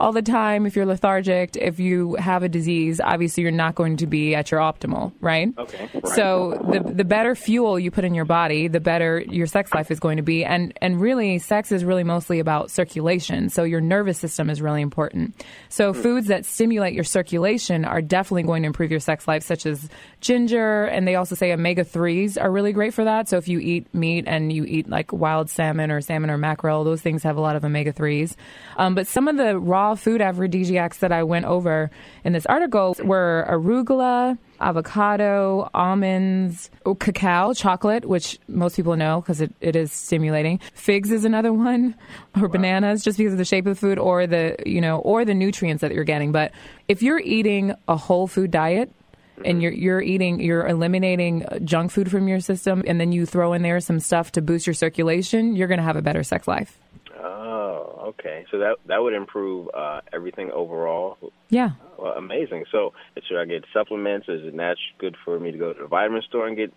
all 0.02 0.12
the 0.12 0.22
time, 0.24 0.66
if 0.66 0.76
you're 0.76 0.88
lethargic, 0.88 1.56
if 1.56 1.80
you 1.80 2.16
have 2.16 2.42
a 2.42 2.50
disease, 2.50 3.00
obviously 3.00 3.44
you're 3.44 3.52
not 3.52 3.76
going 3.76 3.98
to 3.98 4.08
be 4.08 4.34
at 4.34 4.50
your 4.50 4.60
optimal, 4.60 5.12
right? 5.22 5.54
Okay. 5.60 5.90
Right. 5.94 6.08
So 6.08 6.60
the 6.72 6.80
the 6.80 7.04
better 7.04 7.36
fuel 7.36 7.78
you 7.78 7.92
put 7.92 8.04
in 8.04 8.16
your 8.16 8.26
body, 8.26 8.68
the 8.68 8.80
better 8.80 9.22
your 9.30 9.46
sex 9.46 9.74
life 9.76 9.92
is 9.92 10.00
going 10.00 10.18
to 10.18 10.24
be. 10.24 10.44
And 10.44 10.74
and 10.82 11.00
really 11.00 11.38
sex 11.38 11.72
is 11.72 11.86
really 11.86 12.04
mostly 12.04 12.40
about 12.40 12.72
circulation. 12.72 13.50
So 13.50 13.64
your 13.64 13.80
nervous 13.80 14.18
system 14.18 14.50
is 14.50 14.60
really 14.60 14.82
important. 14.82 15.36
So 15.70 15.94
mm. 15.94 16.02
foods 16.02 16.28
that 16.28 16.46
stimulate 16.46 16.96
your 16.96 17.04
circulation 17.04 17.86
are 17.86 18.02
definitely 18.02 18.44
going 18.44 18.64
to 18.64 18.68
improve 18.68 18.90
your 18.90 19.00
sex 19.00 19.28
life, 19.28 19.44
such 19.44 19.68
as 19.68 19.88
ginger, 20.20 20.86
and 20.86 21.08
they 21.08 21.14
also 21.14 21.36
say 21.36 21.54
omega 21.54 21.84
threes 21.84 22.40
are 22.40 22.52
really 22.52 22.74
great 22.74 22.96
for 22.96 23.04
that. 23.04 23.30
So 23.30 23.38
if 23.38 23.48
you 23.48 23.60
eat 23.60 23.94
meat 23.94 24.26
and 24.26 24.52
you 24.52 24.66
eat 24.66 24.90
like 24.90 25.14
wild 25.14 25.52
salmon 25.52 25.92
or 25.92 26.02
salmon 26.02 26.32
or 26.32 26.40
mackerel, 26.40 26.84
those 26.84 27.02
things 27.02 27.22
have 27.22 27.38
a 27.38 27.42
lot 27.42 27.56
of 27.56 27.64
omega 27.64 27.92
threes. 27.92 28.36
Um, 28.78 28.96
but 28.96 29.06
some 29.06 29.28
of 29.28 29.38
the 29.38 29.60
raw 29.60 29.90
food 29.95 30.21
aphrodisiacs 30.21 30.99
that 30.99 31.12
I 31.12 31.23
went 31.23 31.45
over 31.45 31.91
in 32.23 32.34
this 32.34 32.45
article 32.45 32.95
were 33.04 33.45
arugula, 33.49 34.38
avocado, 34.60 35.69
almonds, 35.73 36.69
oh, 36.86 36.95
cacao, 36.95 37.54
chocolate, 37.54 38.06
which 38.06 38.39
most 38.47 38.75
people 38.75 38.95
know 38.95 39.21
because 39.21 39.41
it, 39.41 39.54
it 39.62 39.75
is 39.75 39.91
stimulating. 39.91 40.60
Figs 40.73 41.12
is 41.12 41.25
another 41.25 41.51
one, 41.54 41.95
or 42.36 42.43
wow. 42.43 42.47
bananas, 42.47 43.04
just 43.04 43.17
because 43.17 43.34
of 43.34 43.39
the 43.39 43.45
shape 43.45 43.65
of 43.65 43.75
the 43.75 43.80
food 43.80 43.97
or 43.97 44.27
the 44.27 44.56
you 44.65 44.82
know 44.82 44.99
or 44.99 45.25
the 45.25 45.34
nutrients 45.34 45.82
that 45.82 45.93
you're 45.93 46.04
getting. 46.04 46.32
But 46.32 46.51
if 46.88 47.01
you're 47.01 47.19
eating 47.19 47.73
a 47.88 47.97
whole 47.97 48.27
food 48.27 48.51
diet, 48.51 48.91
and 49.38 49.45
mm-hmm. 49.45 49.62
you're 49.62 49.71
you're 49.71 50.01
eating 50.01 50.39
you're 50.39 50.67
eliminating 50.67 51.45
junk 51.63 51.91
food 51.91 52.12
from 52.12 52.27
your 52.27 52.39
system 52.39 52.84
and 52.88 52.99
then 52.99 53.12
you 53.12 53.25
throw 53.25 53.54
in 53.54 53.62
there 53.62 53.80
some 53.80 53.99
stuff 53.99 54.32
to 54.34 54.41
boost 54.41 54.67
your 54.67 54.73
circulation 54.73 55.56
you're 55.56 55.67
going 55.67 55.80
to 55.80 55.84
have 55.84 55.95
a 55.95 56.01
better 56.01 56.23
sex 56.23 56.47
life 56.47 56.77
Oh, 57.24 58.06
okay, 58.10 58.46
so 58.52 58.58
that 58.60 58.78
that 58.88 58.98
would 59.02 59.14
improve 59.14 59.70
uh, 59.74 60.02
everything 60.12 60.50
overall. 60.52 61.18
Yeah. 61.50 61.72
Well, 61.98 62.14
amazing. 62.14 62.66
So, 62.72 62.94
should 63.28 63.40
I 63.40 63.46
get 63.46 63.64
supplements? 63.74 64.28
Is 64.28 64.46
it 64.46 64.56
not 64.56 64.78
good 64.98 65.16
for 65.24 65.40
me 65.40 65.52
to 65.52 65.58
go 65.58 65.74
to 65.74 65.82
the 65.82 65.88
vitamin 65.88 66.22
store 66.28 66.48
and 66.48 66.58
get 66.58 66.74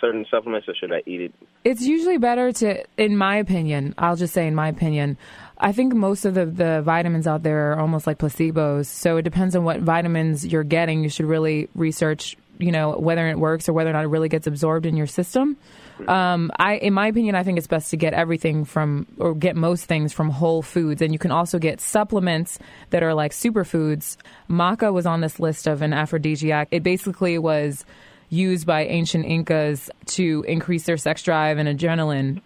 certain 0.00 0.26
supplements, 0.30 0.68
or 0.68 0.74
should 0.74 0.92
I 0.92 1.02
eat 1.06 1.20
it? 1.20 1.34
It's 1.64 1.82
usually 1.82 2.18
better 2.18 2.52
to, 2.52 2.84
in 2.96 3.16
my 3.16 3.36
opinion. 3.36 3.94
I'll 3.98 4.16
just 4.16 4.34
say, 4.34 4.46
in 4.46 4.54
my 4.54 4.68
opinion, 4.68 5.16
I 5.58 5.72
think 5.72 5.94
most 5.94 6.24
of 6.24 6.34
the 6.34 6.46
the 6.46 6.82
vitamins 6.82 7.26
out 7.26 7.42
there 7.42 7.72
are 7.72 7.80
almost 7.80 8.06
like 8.06 8.18
placebos. 8.18 8.86
So 8.86 9.16
it 9.16 9.22
depends 9.22 9.56
on 9.56 9.64
what 9.64 9.80
vitamins 9.80 10.46
you're 10.46 10.64
getting. 10.64 11.02
You 11.02 11.08
should 11.08 11.26
really 11.26 11.68
research, 11.74 12.36
you 12.58 12.72
know, 12.72 12.92
whether 12.98 13.28
it 13.28 13.38
works 13.38 13.68
or 13.68 13.72
whether 13.72 13.90
or 13.90 13.92
not 13.92 14.04
it 14.04 14.08
really 14.08 14.28
gets 14.28 14.46
absorbed 14.46 14.86
in 14.86 14.96
your 14.96 15.06
system. 15.06 15.56
Um, 16.06 16.52
I, 16.56 16.76
in 16.76 16.92
my 16.92 17.08
opinion, 17.08 17.34
I 17.34 17.42
think 17.42 17.58
it's 17.58 17.66
best 17.66 17.90
to 17.90 17.96
get 17.96 18.14
everything 18.14 18.64
from, 18.64 19.06
or 19.18 19.34
get 19.34 19.56
most 19.56 19.86
things 19.86 20.12
from 20.12 20.30
whole 20.30 20.62
foods. 20.62 21.02
And 21.02 21.12
you 21.12 21.18
can 21.18 21.30
also 21.30 21.58
get 21.58 21.80
supplements 21.80 22.58
that 22.90 23.02
are 23.02 23.14
like 23.14 23.32
superfoods. 23.32 24.16
Maca 24.48 24.92
was 24.92 25.06
on 25.06 25.20
this 25.20 25.40
list 25.40 25.66
of 25.66 25.82
an 25.82 25.92
aphrodisiac. 25.92 26.68
It 26.70 26.82
basically 26.82 27.38
was 27.38 27.84
used 28.28 28.66
by 28.66 28.84
ancient 28.84 29.24
Incas 29.24 29.90
to 30.06 30.44
increase 30.46 30.84
their 30.84 30.98
sex 30.98 31.22
drive 31.22 31.58
and 31.58 31.68
adrenaline 31.68 32.42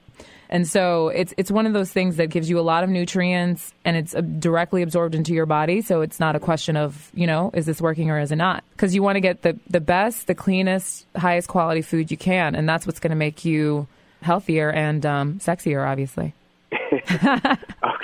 and 0.53 0.69
so 0.69 1.09
it's 1.09 1.33
it's 1.39 1.51
one 1.51 1.65
of 1.65 1.73
those 1.73 1.91
things 1.91 2.17
that 2.17 2.29
gives 2.29 2.51
you 2.51 2.59
a 2.59 2.61
lot 2.61 2.85
of 2.85 2.91
nutrients 2.91 3.73
and 3.87 3.97
it's 3.97 4.15
uh, 4.15 4.21
directly 4.21 4.83
absorbed 4.83 5.15
into 5.15 5.33
your 5.33 5.47
body. 5.47 5.81
So 5.81 6.03
it's 6.03 6.21
not 6.21 6.37
a 6.37 6.41
question 6.41 6.77
of, 6.77 7.11
you 7.15 7.27
know, 7.27 7.51
is 7.55 7.65
this 7.65 7.81
working 7.81 8.11
or 8.11 8.21
is 8.21 8.31
it 8.33 8.37
not? 8.37 8.63
Because 8.73 8.95
you 8.95 9.03
want 9.03 9.17
to 9.17 9.21
get 9.21 9.41
the, 9.41 9.59
the 9.71 9.81
best, 9.81 10.27
the 10.27 10.35
cleanest, 10.35 11.07
highest 11.17 11.49
quality 11.49 11.81
food 11.81 12.11
you 12.11 12.19
can. 12.19 12.55
And 12.55 12.69
that's 12.69 12.87
what's 12.87 13.01
going 13.01 13.13
to 13.13 13.17
make 13.17 13.47
you 13.47 13.89
healthier 14.21 14.71
and 14.71 15.07
um, 15.07 15.39
sexier, 15.39 15.89
obviously. 15.89 16.35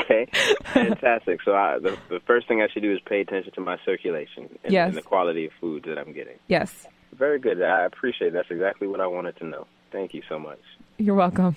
okay, 0.00 0.26
fantastic. 0.72 1.42
So 1.42 1.54
I, 1.54 1.78
the, 1.78 1.98
the 2.08 2.20
first 2.20 2.48
thing 2.48 2.62
I 2.62 2.68
should 2.72 2.82
do 2.82 2.94
is 2.94 3.00
pay 3.04 3.20
attention 3.20 3.52
to 3.56 3.61
my 3.61 3.76
circulation 3.84 4.48
and, 4.64 4.72
yes. 4.72 4.88
and 4.88 4.96
the 4.96 5.02
quality 5.02 5.44
of 5.44 5.52
food 5.61 5.84
that 5.87 5.98
I'm 5.98 6.14
getting. 6.14 6.38
Yes. 6.46 6.87
Very 7.12 7.40
good. 7.40 7.61
I 7.62 7.84
appreciate 7.84 8.28
it. 8.28 8.32
That's 8.32 8.50
exactly 8.50 8.88
what 8.88 9.02
I 9.02 9.06
wanted 9.06 9.37
to 9.37 9.44
know. 9.44 9.66
Thank 9.92 10.14
you 10.14 10.22
so 10.30 10.38
much. 10.38 10.61
You're 10.96 11.14
welcome. 11.14 11.54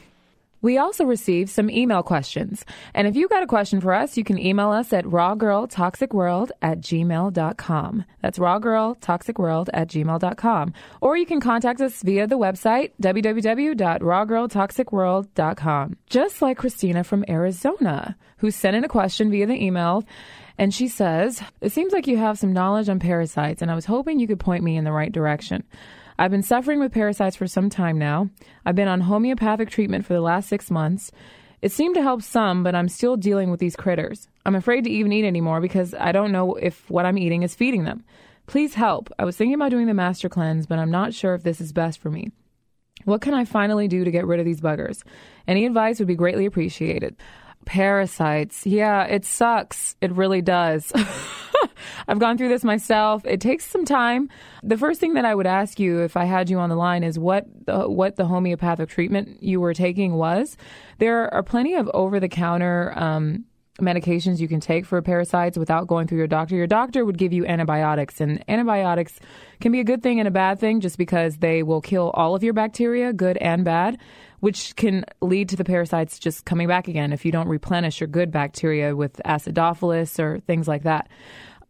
We 0.61 0.77
also 0.77 1.05
received 1.05 1.49
some 1.49 1.69
email 1.69 2.03
questions. 2.03 2.65
And 2.93 3.07
if 3.07 3.15
you 3.15 3.27
got 3.27 3.41
a 3.43 3.47
question 3.47 3.81
for 3.81 3.93
us, 3.93 4.15
you 4.17 4.23
can 4.23 4.37
email 4.37 4.69
us 4.71 4.93
at 4.93 5.03
rawgirltoxicworld 5.05 6.51
at 6.61 6.81
gmail.com. 6.81 8.05
That's 8.21 8.37
rawgirltoxicworld 8.39 9.69
at 9.73 9.87
gmail.com. 9.87 10.73
Or 11.01 11.17
you 11.17 11.25
can 11.25 11.41
contact 11.41 11.81
us 11.81 12.03
via 12.03 12.27
the 12.27 12.37
website 12.37 12.91
www.rawgirltoxicworld.com. 13.01 15.97
Just 16.07 16.41
like 16.41 16.57
Christina 16.57 17.03
from 17.03 17.25
Arizona, 17.27 18.15
who 18.37 18.51
sent 18.51 18.75
in 18.75 18.83
a 18.83 18.89
question 18.89 19.31
via 19.31 19.47
the 19.47 19.63
email. 19.63 20.03
And 20.57 20.73
she 20.73 20.87
says, 20.87 21.41
It 21.61 21.71
seems 21.71 21.93
like 21.93 22.07
you 22.07 22.17
have 22.17 22.37
some 22.37 22.51
knowledge 22.53 22.89
on 22.89 22.99
parasites, 22.99 23.63
and 23.63 23.71
I 23.71 23.75
was 23.75 23.85
hoping 23.85 24.19
you 24.19 24.27
could 24.27 24.39
point 24.39 24.63
me 24.63 24.77
in 24.77 24.83
the 24.83 24.91
right 24.91 25.11
direction. 25.11 25.63
I've 26.21 26.29
been 26.29 26.43
suffering 26.43 26.79
with 26.79 26.91
parasites 26.91 27.35
for 27.35 27.47
some 27.47 27.71
time 27.71 27.97
now. 27.97 28.29
I've 28.63 28.75
been 28.75 28.87
on 28.87 29.01
homeopathic 29.01 29.71
treatment 29.71 30.05
for 30.05 30.13
the 30.13 30.21
last 30.21 30.47
six 30.47 30.69
months. 30.69 31.11
It 31.63 31.71
seemed 31.71 31.95
to 31.95 32.03
help 32.03 32.21
some, 32.21 32.61
but 32.61 32.75
I'm 32.75 32.89
still 32.89 33.17
dealing 33.17 33.49
with 33.49 33.59
these 33.59 33.75
critters. 33.75 34.27
I'm 34.45 34.53
afraid 34.53 34.83
to 34.83 34.91
even 34.91 35.11
eat 35.13 35.25
anymore 35.25 35.61
because 35.61 35.95
I 35.95 36.11
don't 36.11 36.31
know 36.31 36.53
if 36.53 36.87
what 36.91 37.07
I'm 37.07 37.17
eating 37.17 37.41
is 37.41 37.55
feeding 37.55 37.85
them. 37.85 38.03
Please 38.45 38.75
help. 38.75 39.09
I 39.17 39.25
was 39.25 39.35
thinking 39.35 39.55
about 39.55 39.71
doing 39.71 39.87
the 39.87 39.95
master 39.95 40.29
cleanse, 40.29 40.67
but 40.67 40.77
I'm 40.77 40.91
not 40.91 41.15
sure 41.15 41.33
if 41.33 41.41
this 41.41 41.59
is 41.59 41.73
best 41.73 41.97
for 41.97 42.11
me. 42.11 42.29
What 43.05 43.21
can 43.21 43.33
I 43.33 43.43
finally 43.43 43.87
do 43.87 44.03
to 44.03 44.11
get 44.11 44.27
rid 44.27 44.39
of 44.39 44.45
these 44.45 44.61
buggers? 44.61 45.01
Any 45.47 45.65
advice 45.65 45.97
would 45.97 46.07
be 46.07 46.13
greatly 46.13 46.45
appreciated. 46.45 47.15
Parasites. 47.65 48.65
Yeah, 48.65 49.03
it 49.05 49.25
sucks. 49.25 49.95
It 50.01 50.11
really 50.11 50.41
does. 50.41 50.91
I've 52.07 52.19
gone 52.19 52.37
through 52.37 52.49
this 52.49 52.63
myself. 52.63 53.23
It 53.25 53.41
takes 53.41 53.65
some 53.65 53.85
time. 53.85 54.29
The 54.63 54.77
first 54.77 54.99
thing 54.99 55.13
that 55.13 55.25
I 55.25 55.35
would 55.35 55.47
ask 55.47 55.79
you 55.79 56.01
if 56.01 56.17
I 56.17 56.25
had 56.25 56.49
you 56.49 56.59
on 56.59 56.69
the 56.69 56.75
line 56.75 57.03
is 57.03 57.19
what 57.19 57.45
the, 57.65 57.89
what 57.89 58.15
the 58.15 58.25
homeopathic 58.25 58.89
treatment 58.89 59.41
you 59.43 59.61
were 59.61 59.73
taking 59.73 60.15
was. 60.15 60.57
There 60.97 61.33
are 61.33 61.43
plenty 61.43 61.75
of 61.75 61.89
over 61.93 62.19
the 62.19 62.29
counter 62.29 62.93
um, 62.95 63.45
medications 63.79 64.39
you 64.39 64.47
can 64.47 64.59
take 64.59 64.85
for 64.85 65.01
parasites 65.01 65.57
without 65.57 65.87
going 65.87 66.07
through 66.07 66.19
your 66.19 66.27
doctor. 66.27 66.55
Your 66.55 66.67
doctor 66.67 67.05
would 67.05 67.17
give 67.17 67.33
you 67.33 67.45
antibiotics, 67.45 68.21
and 68.21 68.43
antibiotics 68.47 69.19
can 69.59 69.71
be 69.71 69.79
a 69.79 69.83
good 69.83 70.03
thing 70.03 70.19
and 70.19 70.27
a 70.27 70.31
bad 70.31 70.59
thing 70.59 70.79
just 70.81 70.97
because 70.97 71.37
they 71.37 71.63
will 71.63 71.81
kill 71.81 72.11
all 72.11 72.35
of 72.35 72.43
your 72.43 72.53
bacteria, 72.53 73.13
good 73.13 73.37
and 73.37 73.63
bad 73.63 73.97
which 74.41 74.75
can 74.75 75.05
lead 75.21 75.47
to 75.49 75.55
the 75.55 75.63
parasites 75.63 76.19
just 76.19 76.45
coming 76.45 76.67
back 76.67 76.87
again 76.87 77.13
if 77.13 77.23
you 77.23 77.31
don't 77.31 77.47
replenish 77.47 78.01
your 78.01 78.07
good 78.07 78.31
bacteria 78.31 78.95
with 78.95 79.21
acidophilus 79.25 80.19
or 80.19 80.39
things 80.41 80.67
like 80.67 80.83
that. 80.83 81.07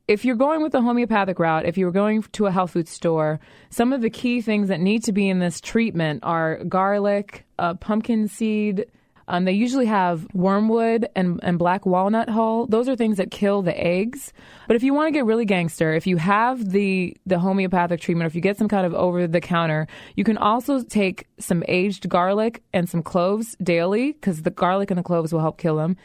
If 0.08 0.26
you're 0.26 0.36
going 0.36 0.62
with 0.64 0.72
the 0.72 0.82
homeopathic 0.82 1.38
route, 1.38 1.66
if 1.66 1.78
you 1.78 1.86
were 1.86 1.92
going 1.92 2.24
to 2.24 2.48
a 2.48 2.52
health 2.52 2.72
food 2.72 2.88
store, 2.88 3.40
some 3.70 3.94
of 3.94 4.02
the 4.02 4.10
key 4.10 4.42
things 4.42 4.68
that 4.70 4.80
need 4.80 5.04
to 5.04 5.14
be 5.14 5.30
in 5.30 5.40
this 5.40 5.62
treatment 5.62 6.22
are 6.24 6.64
garlic, 6.64 7.46
uh, 7.60 7.76
pumpkin 7.76 8.28
seed, 8.28 8.88
um, 9.32 9.46
they 9.46 9.54
usually 9.54 9.86
have 9.86 10.28
wormwood 10.34 11.08
and, 11.16 11.40
and 11.42 11.58
black 11.58 11.86
walnut 11.86 12.30
hull. 12.30 12.68
Those 12.68 12.90
are 12.90 12.98
things 12.98 13.16
that 13.16 13.32
kill 13.32 13.62
the 13.62 13.78
eggs. 13.82 14.34
But 14.68 14.76
if 14.76 14.84
you 14.84 14.94
want 14.94 15.08
to 15.08 15.12
get 15.14 15.26
really 15.26 15.46
gangster, 15.46 15.94
if 15.94 16.06
you 16.06 16.18
have 16.18 16.72
the 16.72 17.16
the 17.26 17.40
homeopathic 17.40 18.02
treatment, 18.02 18.26
or 18.26 18.28
if 18.28 18.36
you 18.36 18.42
get 18.42 18.58
some 18.58 18.68
kind 18.68 18.86
of 18.86 18.94
over 18.94 19.28
the 19.28 19.40
counter, 19.40 19.88
you 20.18 20.26
can 20.26 20.38
also 20.38 20.84
take 20.84 21.28
some 21.40 21.64
aged 21.70 22.10
garlic 22.10 22.62
and 22.74 22.90
some 22.90 23.02
cloves 23.02 23.56
daily 23.64 24.12
because 24.12 24.42
the 24.42 24.50
garlic 24.50 24.92
and 24.92 24.98
the 24.98 25.04
cloves 25.04 25.32
will 25.32 25.40
help 25.40 25.58
kill 25.58 25.78
them. 25.78 25.96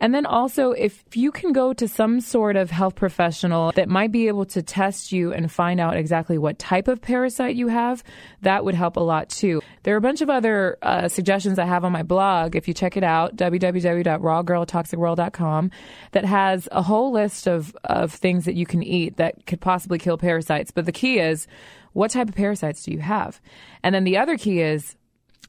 And 0.00 0.14
then 0.14 0.26
also, 0.26 0.72
if 0.72 1.04
you 1.14 1.30
can 1.32 1.52
go 1.52 1.72
to 1.72 1.88
some 1.88 2.20
sort 2.20 2.56
of 2.56 2.70
health 2.70 2.96
professional 2.96 3.72
that 3.72 3.88
might 3.88 4.12
be 4.12 4.28
able 4.28 4.44
to 4.46 4.62
test 4.62 5.12
you 5.12 5.32
and 5.32 5.50
find 5.50 5.80
out 5.80 5.96
exactly 5.96 6.38
what 6.38 6.58
type 6.58 6.88
of 6.88 7.00
parasite 7.00 7.54
you 7.56 7.68
have, 7.68 8.02
that 8.42 8.64
would 8.64 8.74
help 8.74 8.96
a 8.96 9.00
lot 9.00 9.28
too. 9.28 9.62
There 9.84 9.94
are 9.94 9.98
a 9.98 10.02
bunch 10.02 10.20
of 10.20 10.28
other 10.28 10.76
uh, 10.82 11.06
suggestions 11.08 11.58
I 11.58 11.64
have 11.64 11.84
on 11.84 11.92
my 11.92 12.02
blog. 12.02 12.56
If 12.56 12.68
you 12.68 12.74
check 12.74 12.96
it 12.96 13.04
out, 13.04 13.36
www.rawgirltoxicworld.com, 13.36 15.70
that 16.12 16.24
has 16.24 16.68
a 16.72 16.82
whole 16.82 17.12
list 17.12 17.46
of, 17.46 17.76
of 17.84 18.12
things 18.12 18.44
that 18.44 18.54
you 18.54 18.66
can 18.66 18.82
eat 18.82 19.16
that 19.16 19.46
could 19.46 19.60
possibly 19.60 19.98
kill 19.98 20.18
parasites. 20.18 20.70
But 20.70 20.86
the 20.86 20.92
key 20.92 21.18
is, 21.18 21.46
what 21.92 22.10
type 22.10 22.28
of 22.28 22.34
parasites 22.34 22.82
do 22.82 22.92
you 22.92 23.00
have? 23.00 23.40
And 23.82 23.94
then 23.94 24.04
the 24.04 24.18
other 24.18 24.36
key 24.36 24.60
is, 24.60 24.96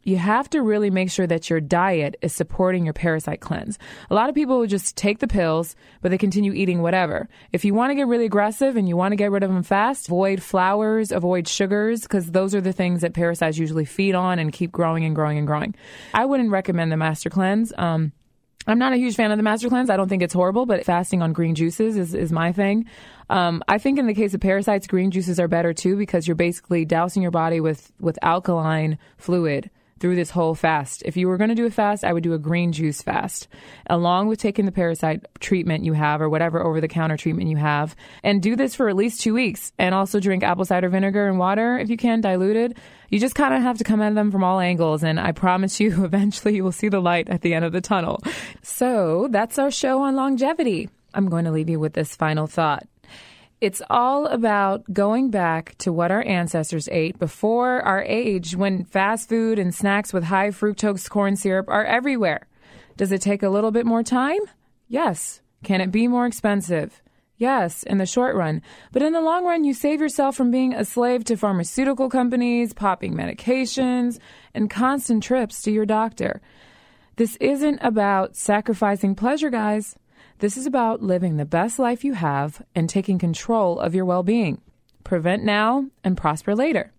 you 0.07 0.15
have 0.15 0.49
to 0.49 0.61
really 0.61 0.89
make 0.89 1.11
sure 1.11 1.27
that 1.27 1.49
your 1.49 1.59
diet 1.59 2.15
is 2.21 2.31
supporting 2.31 2.85
your 2.85 2.93
parasite 2.93 3.41
cleanse. 3.41 3.77
A 4.09 4.15
lot 4.15 4.29
of 4.29 4.35
people 4.35 4.57
will 4.57 4.65
just 4.65 4.95
take 4.95 5.19
the 5.19 5.27
pills, 5.27 5.75
but 6.01 6.11
they 6.11 6.17
continue 6.17 6.53
eating 6.53 6.81
whatever. 6.81 7.27
If 7.51 7.65
you 7.65 7.73
want 7.73 7.91
to 7.91 7.95
get 7.95 8.07
really 8.07 8.23
aggressive 8.23 8.77
and 8.77 8.87
you 8.87 8.95
want 8.95 9.11
to 9.11 9.17
get 9.17 9.31
rid 9.31 9.43
of 9.43 9.51
them 9.51 9.63
fast, 9.63 10.07
avoid 10.07 10.41
flours, 10.41 11.11
avoid 11.11 11.49
sugars, 11.49 12.03
because 12.03 12.31
those 12.31 12.55
are 12.55 12.61
the 12.61 12.71
things 12.71 13.01
that 13.01 13.13
parasites 13.13 13.57
usually 13.57 13.83
feed 13.83 14.15
on 14.15 14.39
and 14.39 14.53
keep 14.53 14.71
growing 14.71 15.03
and 15.03 15.13
growing 15.13 15.37
and 15.37 15.45
growing. 15.45 15.75
I 16.13 16.23
wouldn't 16.23 16.51
recommend 16.51 16.89
the 16.89 16.97
Master 16.97 17.29
Cleanse. 17.29 17.73
Um, 17.77 18.13
I'm 18.65 18.79
not 18.79 18.93
a 18.93 18.97
huge 18.97 19.17
fan 19.17 19.31
of 19.31 19.37
the 19.37 19.43
Master 19.43 19.67
Cleanse. 19.67 19.89
I 19.89 19.97
don't 19.97 20.07
think 20.07 20.23
it's 20.23 20.33
horrible, 20.33 20.65
but 20.65 20.85
fasting 20.85 21.21
on 21.21 21.33
green 21.33 21.53
juices 21.53 21.97
is, 21.97 22.13
is 22.13 22.31
my 22.31 22.53
thing. 22.53 22.85
Um, 23.29 23.61
I 23.67 23.77
think 23.77 23.99
in 23.99 24.07
the 24.07 24.13
case 24.13 24.33
of 24.33 24.39
parasites, 24.39 24.87
green 24.87 25.11
juices 25.11 25.37
are 25.37 25.49
better 25.49 25.73
too 25.73 25.97
because 25.97 26.29
you're 26.29 26.35
basically 26.35 26.85
dousing 26.85 27.21
your 27.21 27.31
body 27.31 27.59
with, 27.59 27.91
with 27.99 28.17
alkaline 28.21 28.99
fluid 29.17 29.69
through 29.99 30.15
this 30.15 30.29
whole 30.29 30.55
fast. 30.55 31.03
If 31.05 31.17
you 31.17 31.27
were 31.27 31.37
going 31.37 31.49
to 31.49 31.55
do 31.55 31.65
a 31.65 31.71
fast, 31.71 32.03
I 32.03 32.13
would 32.13 32.23
do 32.23 32.33
a 32.33 32.39
green 32.39 32.71
juice 32.71 33.01
fast, 33.01 33.47
along 33.87 34.27
with 34.27 34.39
taking 34.39 34.65
the 34.65 34.71
parasite 34.71 35.25
treatment 35.39 35.83
you 35.83 35.93
have 35.93 36.21
or 36.21 36.29
whatever 36.29 36.63
over 36.63 36.81
the 36.81 36.87
counter 36.87 37.17
treatment 37.17 37.49
you 37.49 37.57
have. 37.57 37.95
And 38.23 38.41
do 38.41 38.55
this 38.55 38.75
for 38.75 38.89
at 38.89 38.95
least 38.95 39.21
two 39.21 39.33
weeks. 39.33 39.71
And 39.77 39.93
also 39.93 40.19
drink 40.19 40.43
apple 40.43 40.65
cider 40.65 40.89
vinegar 40.89 41.27
and 41.27 41.39
water 41.39 41.77
if 41.77 41.89
you 41.89 41.97
can, 41.97 42.21
diluted. 42.21 42.77
You 43.09 43.19
just 43.19 43.35
kind 43.35 43.53
of 43.53 43.61
have 43.61 43.77
to 43.77 43.83
come 43.83 44.01
at 44.01 44.15
them 44.15 44.31
from 44.31 44.43
all 44.43 44.59
angles. 44.59 45.03
And 45.03 45.19
I 45.19 45.31
promise 45.31 45.79
you, 45.79 46.03
eventually 46.03 46.55
you 46.55 46.63
will 46.63 46.71
see 46.71 46.89
the 46.89 46.99
light 46.99 47.29
at 47.29 47.41
the 47.41 47.53
end 47.53 47.65
of 47.65 47.71
the 47.71 47.81
tunnel. 47.81 48.21
So 48.61 49.27
that's 49.31 49.57
our 49.57 49.71
show 49.71 50.01
on 50.01 50.15
longevity. 50.15 50.89
I'm 51.13 51.29
going 51.29 51.45
to 51.45 51.51
leave 51.51 51.69
you 51.69 51.79
with 51.79 51.93
this 51.93 52.15
final 52.15 52.47
thought. 52.47 52.87
It's 53.59 53.81
all 53.89 54.27
about 54.27 54.93
going 54.93 55.31
back 55.31 55.75
to 55.79 55.91
what 55.91 56.11
our 56.11 56.21
ancestors 56.21 56.87
ate 56.91 57.17
before 57.17 57.81
our 57.81 58.03
age 58.03 58.55
when 58.55 58.83
fast 58.83 59.29
food 59.29 59.57
and 59.57 59.73
snacks 59.73 60.13
with 60.13 60.25
high 60.25 60.49
fructose 60.49 61.09
corn 61.09 61.35
syrup 61.35 61.67
are 61.67 61.83
everywhere. 61.83 62.45
Does 62.97 63.11
it 63.11 63.21
take 63.21 63.41
a 63.41 63.49
little 63.49 63.71
bit 63.71 63.87
more 63.87 64.03
time? 64.03 64.41
Yes. 64.87 65.41
Can 65.63 65.81
it 65.81 65.91
be 65.91 66.07
more 66.07 66.27
expensive? 66.27 67.01
Yes, 67.37 67.81
in 67.81 67.97
the 67.97 68.05
short 68.05 68.35
run. 68.35 68.61
But 68.91 69.01
in 69.01 69.13
the 69.13 69.21
long 69.21 69.43
run, 69.43 69.63
you 69.63 69.73
save 69.73 70.01
yourself 70.01 70.35
from 70.35 70.51
being 70.51 70.73
a 70.73 70.85
slave 70.85 71.23
to 71.25 71.35
pharmaceutical 71.35 72.09
companies, 72.09 72.73
popping 72.73 73.15
medications, 73.15 74.19
and 74.53 74.69
constant 74.69 75.23
trips 75.23 75.63
to 75.63 75.71
your 75.71 75.85
doctor. 75.85 76.41
This 77.15 77.35
isn't 77.37 77.79
about 77.81 78.35
sacrificing 78.35 79.15
pleasure, 79.15 79.49
guys. 79.49 79.95
This 80.39 80.55
is 80.55 80.67
about 80.67 81.01
living 81.01 81.37
the 81.37 81.45
best 81.45 81.79
life 81.79 82.03
you 82.03 82.13
have 82.13 82.61
and 82.75 82.87
taking 82.87 83.17
control 83.17 83.79
of 83.79 83.95
your 83.95 84.05
well 84.05 84.21
being. 84.21 84.61
Prevent 85.03 85.43
now 85.43 85.87
and 86.03 86.15
prosper 86.15 86.53
later. 86.53 86.93